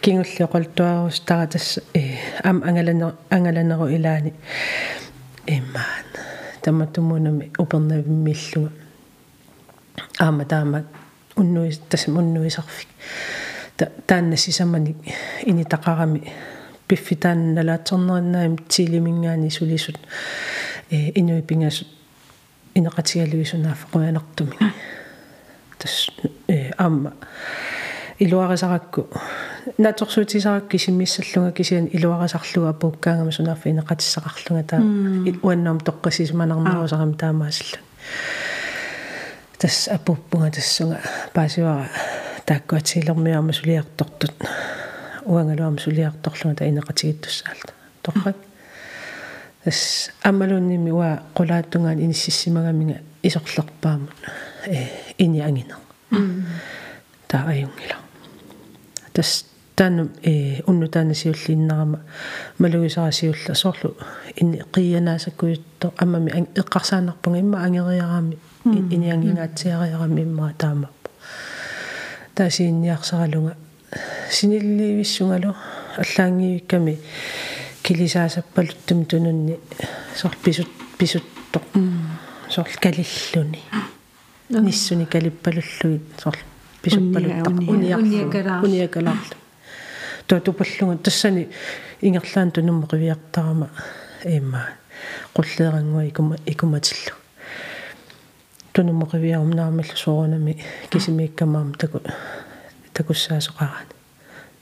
[0.00, 4.32] кингуллиоқалтуарус тара тасс э ам ангаланер ангаланеру илаани
[6.66, 8.70] иммаан таматумунами упернавиммиллуга
[10.18, 10.84] аама таама
[11.36, 12.88] уннуис тасм уннуисарфик.
[13.76, 14.96] Та таанна сисамани
[15.42, 16.32] инитақарами
[16.88, 19.98] пиффитаанналаатсорнериннаами тилимингаани сулисут
[20.90, 21.88] э инуипингасут
[22.74, 24.56] инеқатигалуисунааффа қуянартуми
[25.78, 26.08] тас
[26.48, 27.14] э аама
[28.22, 29.08] илуарисаракку
[29.78, 34.80] наторсуутисарак кисиммиссаллунга кисиан илуарисарлуга пуккаангама сунааффа инеқатиссақарлунга таа
[35.42, 37.78] уаннаам тоққасисманарнерусарам таамаасалла
[39.58, 41.00] тас апуппунга тассунга
[41.34, 41.88] паасивара
[42.46, 44.34] тааккуатсилермиарма сулиартортут
[45.24, 48.36] уангалуарма сулиарторлунга та инеқатигиттуссаалта тоққат
[49.64, 54.10] тас аммалуунними уа қулааттунгаан иниссиссимагаминга исорлерпаамут
[54.66, 54.86] э
[55.18, 55.76] ини ангинер
[57.28, 58.01] таа аюнгила
[59.12, 59.44] тас
[59.74, 62.00] таанум э унну таана сиуллииннарама
[62.58, 63.96] малугисарасиулла соорлу
[64.36, 68.38] ини қиянаасаккуйутто аммами эққарсаанарпунга имма ангериарами.
[68.64, 71.10] Иниангингаатсиариарами имма таамаппа
[72.34, 73.56] таасиинниарсаралунга
[74.30, 75.54] синилливиссунгалу
[75.96, 76.98] аллаангиикками
[77.82, 79.58] килисаасаппалуттум тунунни
[80.14, 81.60] сор писут писутто
[82.48, 83.60] сор калиллуни.
[84.48, 86.36] Ниссуни калиппалуллуит сор
[86.82, 89.36] писуппалуттақ униакалаа униакалаарлу
[90.26, 91.48] туатупаллунга тассани
[92.00, 93.68] ингерлаан тунумму қивиартарама
[94.24, 94.62] имма
[95.34, 97.14] qulleerangua ikuma ikumatилlu
[98.74, 100.56] тунумоқивиарумнаамаллу соорунами
[100.90, 102.00] кисимииккамаам таку
[102.94, 103.94] такуссаасоқарани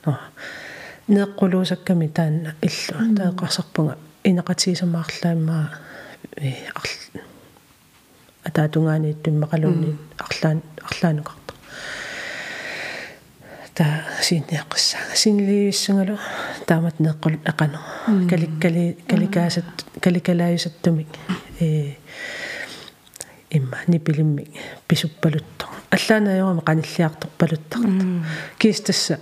[0.05, 0.19] но
[1.09, 5.67] неэққулуусакками таанна иллу таэқарсарпунга инеқатиисамаарлаамаа
[6.37, 7.23] э арл
[8.45, 11.40] атаатунгаани туммақалуунни арлаан арлаанукарта
[13.81, 16.19] та синнеэққиссаага синливиссунгалу
[16.69, 17.81] таамат неэққул эқано
[18.29, 21.09] каликкали каликаасат каликалааюсаттумик
[21.61, 21.95] э
[23.49, 24.45] имма нипилимми
[24.87, 27.89] писуппалутто аллаанаёрами каниллиарторпалуттарта
[28.59, 29.19] кистасса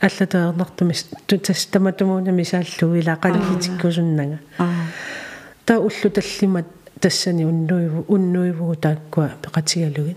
[0.00, 4.38] аллатаернартумис тутас таматумуунами сааллу илаақалиллитиккусуннага
[5.66, 6.66] та уллу таллимат
[6.98, 10.16] тассани уннуиву уннуиву тааккуа пеқатигалугин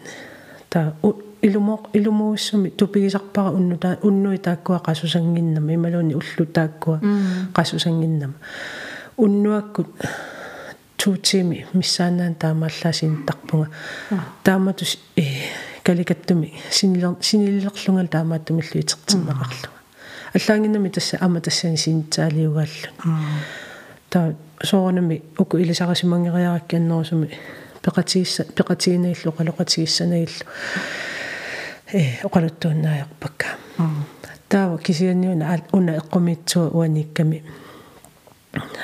[0.69, 0.95] та
[1.41, 6.99] илумоқ илумууссуми тупигисарпара уннута уннуи тааккуа қасусангиннама ималуни уллу тааккуа
[7.53, 8.33] қасусангиннама
[9.17, 9.87] уннуаккут
[10.97, 13.69] туутими миссаанаан таамааллаасин тарпунга
[14.43, 15.23] тааматус э
[15.83, 19.69] каликаттуми синилер синиллерлунгал таамааттумиллу итертиммақарлуга
[20.33, 22.89] аллаангиннами тасса ама тассани синитсаалиугааллу
[24.09, 27.29] та соорнами уку илисарасимангериараккианнерусуми
[27.81, 31.10] пеқатиисса пеқатиинаиллу қалоқатииссанаиллу э
[31.93, 33.47] оқалуттууннааяқпакка
[34.51, 37.43] таава кисианниуна уна эққумитсуа уаникками.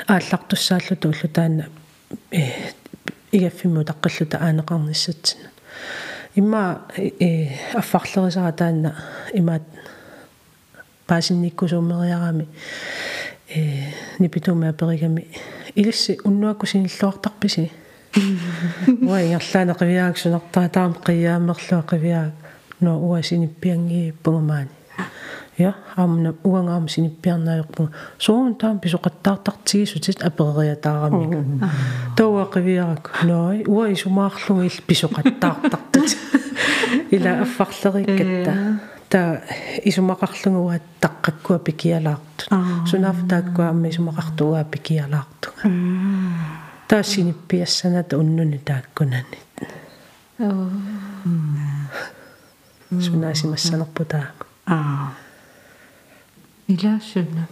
[0.08, 1.68] Ааллартуссааллуту уллу таана
[2.32, 2.72] э
[3.32, 5.50] игаффимму таққаллута аанеқарниссатсина
[6.36, 8.96] имма э аффарлерисара таана
[9.34, 9.64] имаат
[11.06, 12.48] паасинниккусуумериарами
[13.50, 15.28] э нипитуумаа перигами
[15.76, 17.72] илисси уннуакку синиллуартарписи.
[19.02, 22.47] Уа ингерлаанеқивиаак сунартаа таам қиаамерлуа қивиаак
[22.80, 24.70] но уа синиппиангии пугамаани
[25.58, 31.32] я амна уангаам синиппиарнаajorпу соон таам писоқаттаартартигисутит аперериатаарамик
[32.16, 36.18] тауа қивиарак ной уа исумаарлугил писоқаттаартартат
[37.12, 39.42] ила аффарлериккатта та
[39.84, 42.46] исумақарлугуа таққаккуа пикиалаарту
[42.86, 45.50] сунаф тааккуа амма исумақартуа пикиалаарту
[46.88, 48.18] таа синиппиассаната
[52.92, 54.32] уннуни тааккунани оо сунаасимассанерпу таа
[54.66, 55.14] аа.
[56.68, 57.48] Илаассуннаммит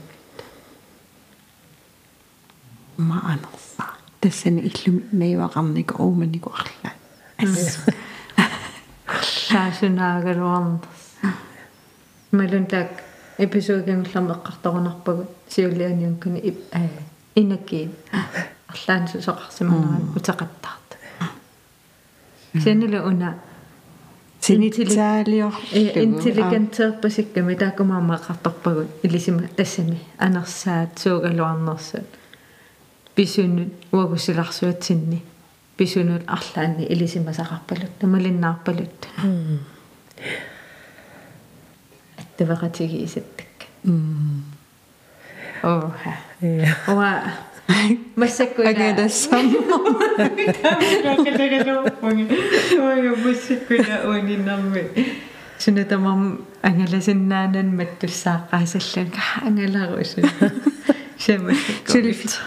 [2.97, 3.85] ма анерса
[4.19, 6.93] тассани иллуми наивақарник оуманику арлаа
[7.37, 7.85] ас.
[9.49, 10.85] Саасунаагалуарнерс
[12.31, 13.03] малун таак
[13.37, 16.89] эпизоодингулларма эққарторунарпагут сиулианиункуни ип аа
[17.35, 17.91] инаккиин
[18.67, 20.97] арлаан сусоқарсиманеран утеқаттарта
[22.63, 23.35] сеннеле уна
[24.45, 32.05] синитсаалиор интеллигентеерпасикками таакумаама эққарторпагут илисима тассами анерсаат суугалуарнерсат
[33.15, 35.23] писунут уагусиларсуатсинни
[35.77, 38.99] писунут арлаанни илисимасақарпалут намалиннаарпалут
[42.19, 43.55] аттавақатигиисаттак
[45.63, 46.13] оха
[46.87, 47.33] оа
[48.15, 49.45] массаккуна агедассам
[52.87, 54.83] ой массаккуна уаниннарми
[55.57, 56.21] сунатамам
[56.61, 59.09] ангаласиннаанан маттуссааққаасаллан
[59.47, 60.21] ангалаарусу
[61.25, 61.97] сэмэкку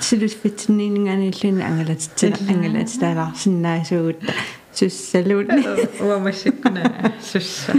[0.08, 4.32] силусфитсинниингааниллуни ангалатитсила ангалатитаалаарсиннаасугутта
[4.78, 5.62] суссалуутни
[6.06, 6.82] уа массаккуна
[7.30, 7.72] сусса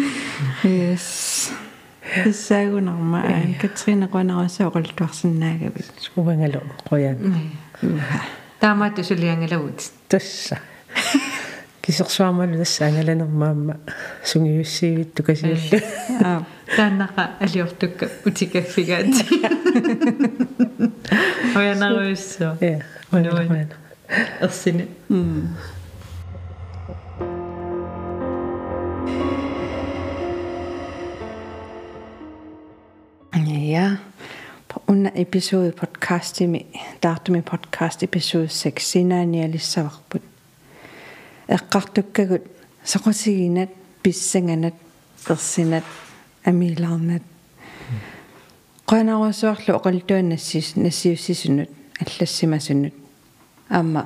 [0.64, 1.52] yes
[2.34, 3.24] саагунарма
[3.62, 7.18] катрина қонараса оқалтуарсинаагавит уангалу қоян
[8.60, 10.60] таамаату сулиангалавут тасса
[11.82, 13.78] кисерсуармалу тасса ангаланермаама
[14.24, 15.82] сунгиуссиивит тукасиуллу
[16.24, 16.44] аа
[16.76, 19.14] тааннаqa алиортукка утикаффигаат
[21.56, 22.82] оянаруиссо я
[23.12, 23.44] уангалу
[24.42, 24.88] ерсини
[33.70, 33.98] Ja,
[34.88, 36.66] under episode podcastimi
[37.02, 40.24] taartumi podcast episode 6 sinaanialissavarput
[41.50, 42.44] эққартуккагут
[42.86, 43.70] соқосигинат
[44.04, 44.74] писсанганат
[45.28, 45.84] персинат
[46.46, 47.24] амилаарнат
[48.90, 51.70] qanarusuarlu oqaltuannassiis nassiussisунут
[52.02, 52.94] аллассимасунут
[53.70, 54.02] аама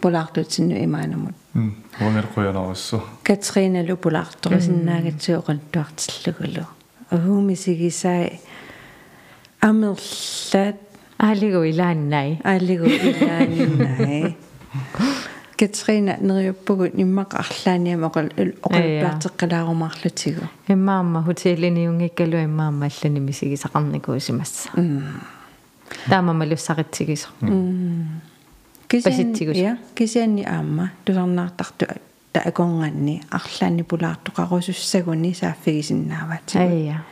[0.00, 6.64] пулаартутсинну имаанамут м уангер қуянаруссу катрина лупулаарторисиннаагатсу оqaltuartillugulu
[7.10, 8.30] агуумисигисаа
[9.60, 10.76] амерлаат
[11.18, 14.36] аалигу илааннай алигу илааниннай
[15.56, 18.28] катрина нериуппугут иммаqa арлааниама оқал
[18.62, 24.68] оқалпаартеққалаарумаарлутигу иммаама хотеллиниунгиккалу иммаама аллани мисигисақарникуусимасса
[26.08, 27.28] таама малуссаритсигисо
[28.88, 31.86] паситсигус я кисианни аама тусарнаартарту
[32.32, 37.04] та аконганни арлаанни пулаартоқарусуссагуни сааффигисиннааваат ая.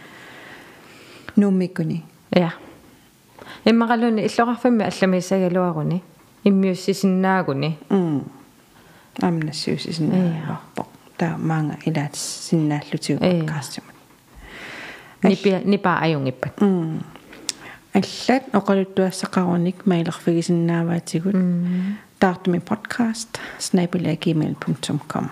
[1.37, 2.53] Нуммиккуни я
[3.65, 6.03] иммақалуни иллоқарфамми алламиссагалуаруни
[6.45, 8.25] иммиуссисиннаагуни м
[9.21, 13.41] амнассиусисиннааварпо таа маанга илаат синнааллутигу Ия.
[13.41, 13.95] подкастимут
[15.23, 17.05] нипи нипа аюнгиппат м
[17.95, 21.37] аллат оқалуттуассақаруник маилерфигисиннааваатигут
[22.19, 25.31] таартуми подкаст snabelag@gmail.com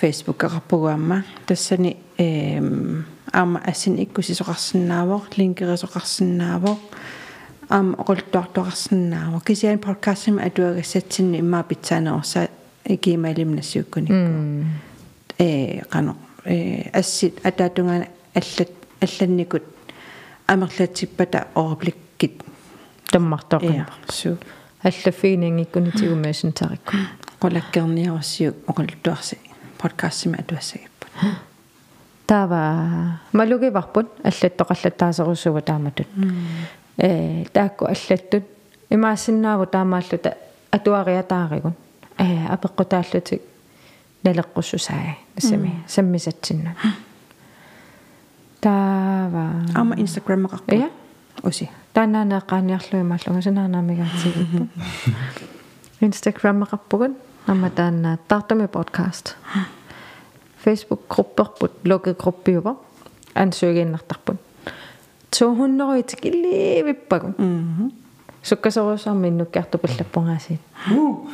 [0.00, 6.78] facebook ақарпугуамма тассани эм аама ассин иккусисоқарсинаавоо линкерисоқарсинаавоо
[7.68, 12.48] аама оқултуартуақарсинаавоо кисиан подкастим атуагассатсинни иммаа питсаанерса
[12.84, 14.66] гималимнассууккуникку
[15.38, 19.62] э қано э ассит атаатунгаана аллат алланникут
[20.46, 22.42] амерлатсиппата оропликкит
[23.10, 24.38] таммартоқин э су.
[24.82, 26.52] Аллаффигинингиккунитигумаасин
[27.42, 29.38] тарикку qolakkerniarussiu oqulluarsi
[29.82, 31.10] podcastima atuassagipпут
[32.26, 36.06] таава малугиварпут аллаттоқаллаттаасерусуга тааматут
[36.98, 38.44] э таакку аллаттут
[38.90, 40.36] имаассиннааву таамааллута
[40.70, 41.74] атуариатааригун
[42.18, 43.42] э апеққутааллутик
[44.24, 46.76] налеққуссусаа нассами саммисатсиннут
[48.60, 50.90] таава ama instagram aqarpu я
[51.42, 54.68] usi таанаанааққааниарлуимааллуга санаанаамигаатигиппу
[56.00, 57.12] инстаграм ақарпугут
[57.46, 59.36] намма таанаа тартами подкаст.
[60.64, 62.76] Facebook групперпут лукет группиува
[63.34, 64.36] ансуигииннартарпут
[65.30, 67.92] 200 итикилливиппагу mhm
[68.42, 71.28] суккасорусаарми иннуккиарту пуллаппунгаасиит уу.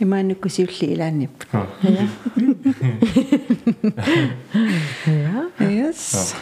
[0.00, 1.48] Imaanukkusiulli ilaannipput
[5.58, 6.34] yes.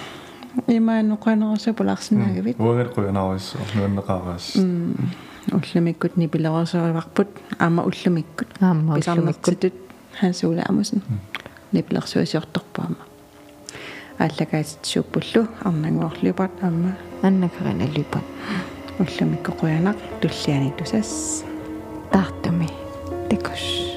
[0.69, 4.47] Imaanuqanerussu pularsinnaagavit уагер куянаависсу нуаннеқаараас
[5.51, 7.29] уллумиккут нипилерсуриварпут
[7.59, 9.75] аама уллумиккут аама писарнертитут
[10.21, 10.99] хансуула амусн
[11.73, 12.97] нипилерсуисиорторпаама
[14.19, 18.25] ааллагаатитсууппуллу арнангоорлупат аама аннакариналлипат
[18.99, 21.45] уллумикко қуянақ туллиани тусас
[22.13, 22.69] таартами
[23.31, 23.92] тикус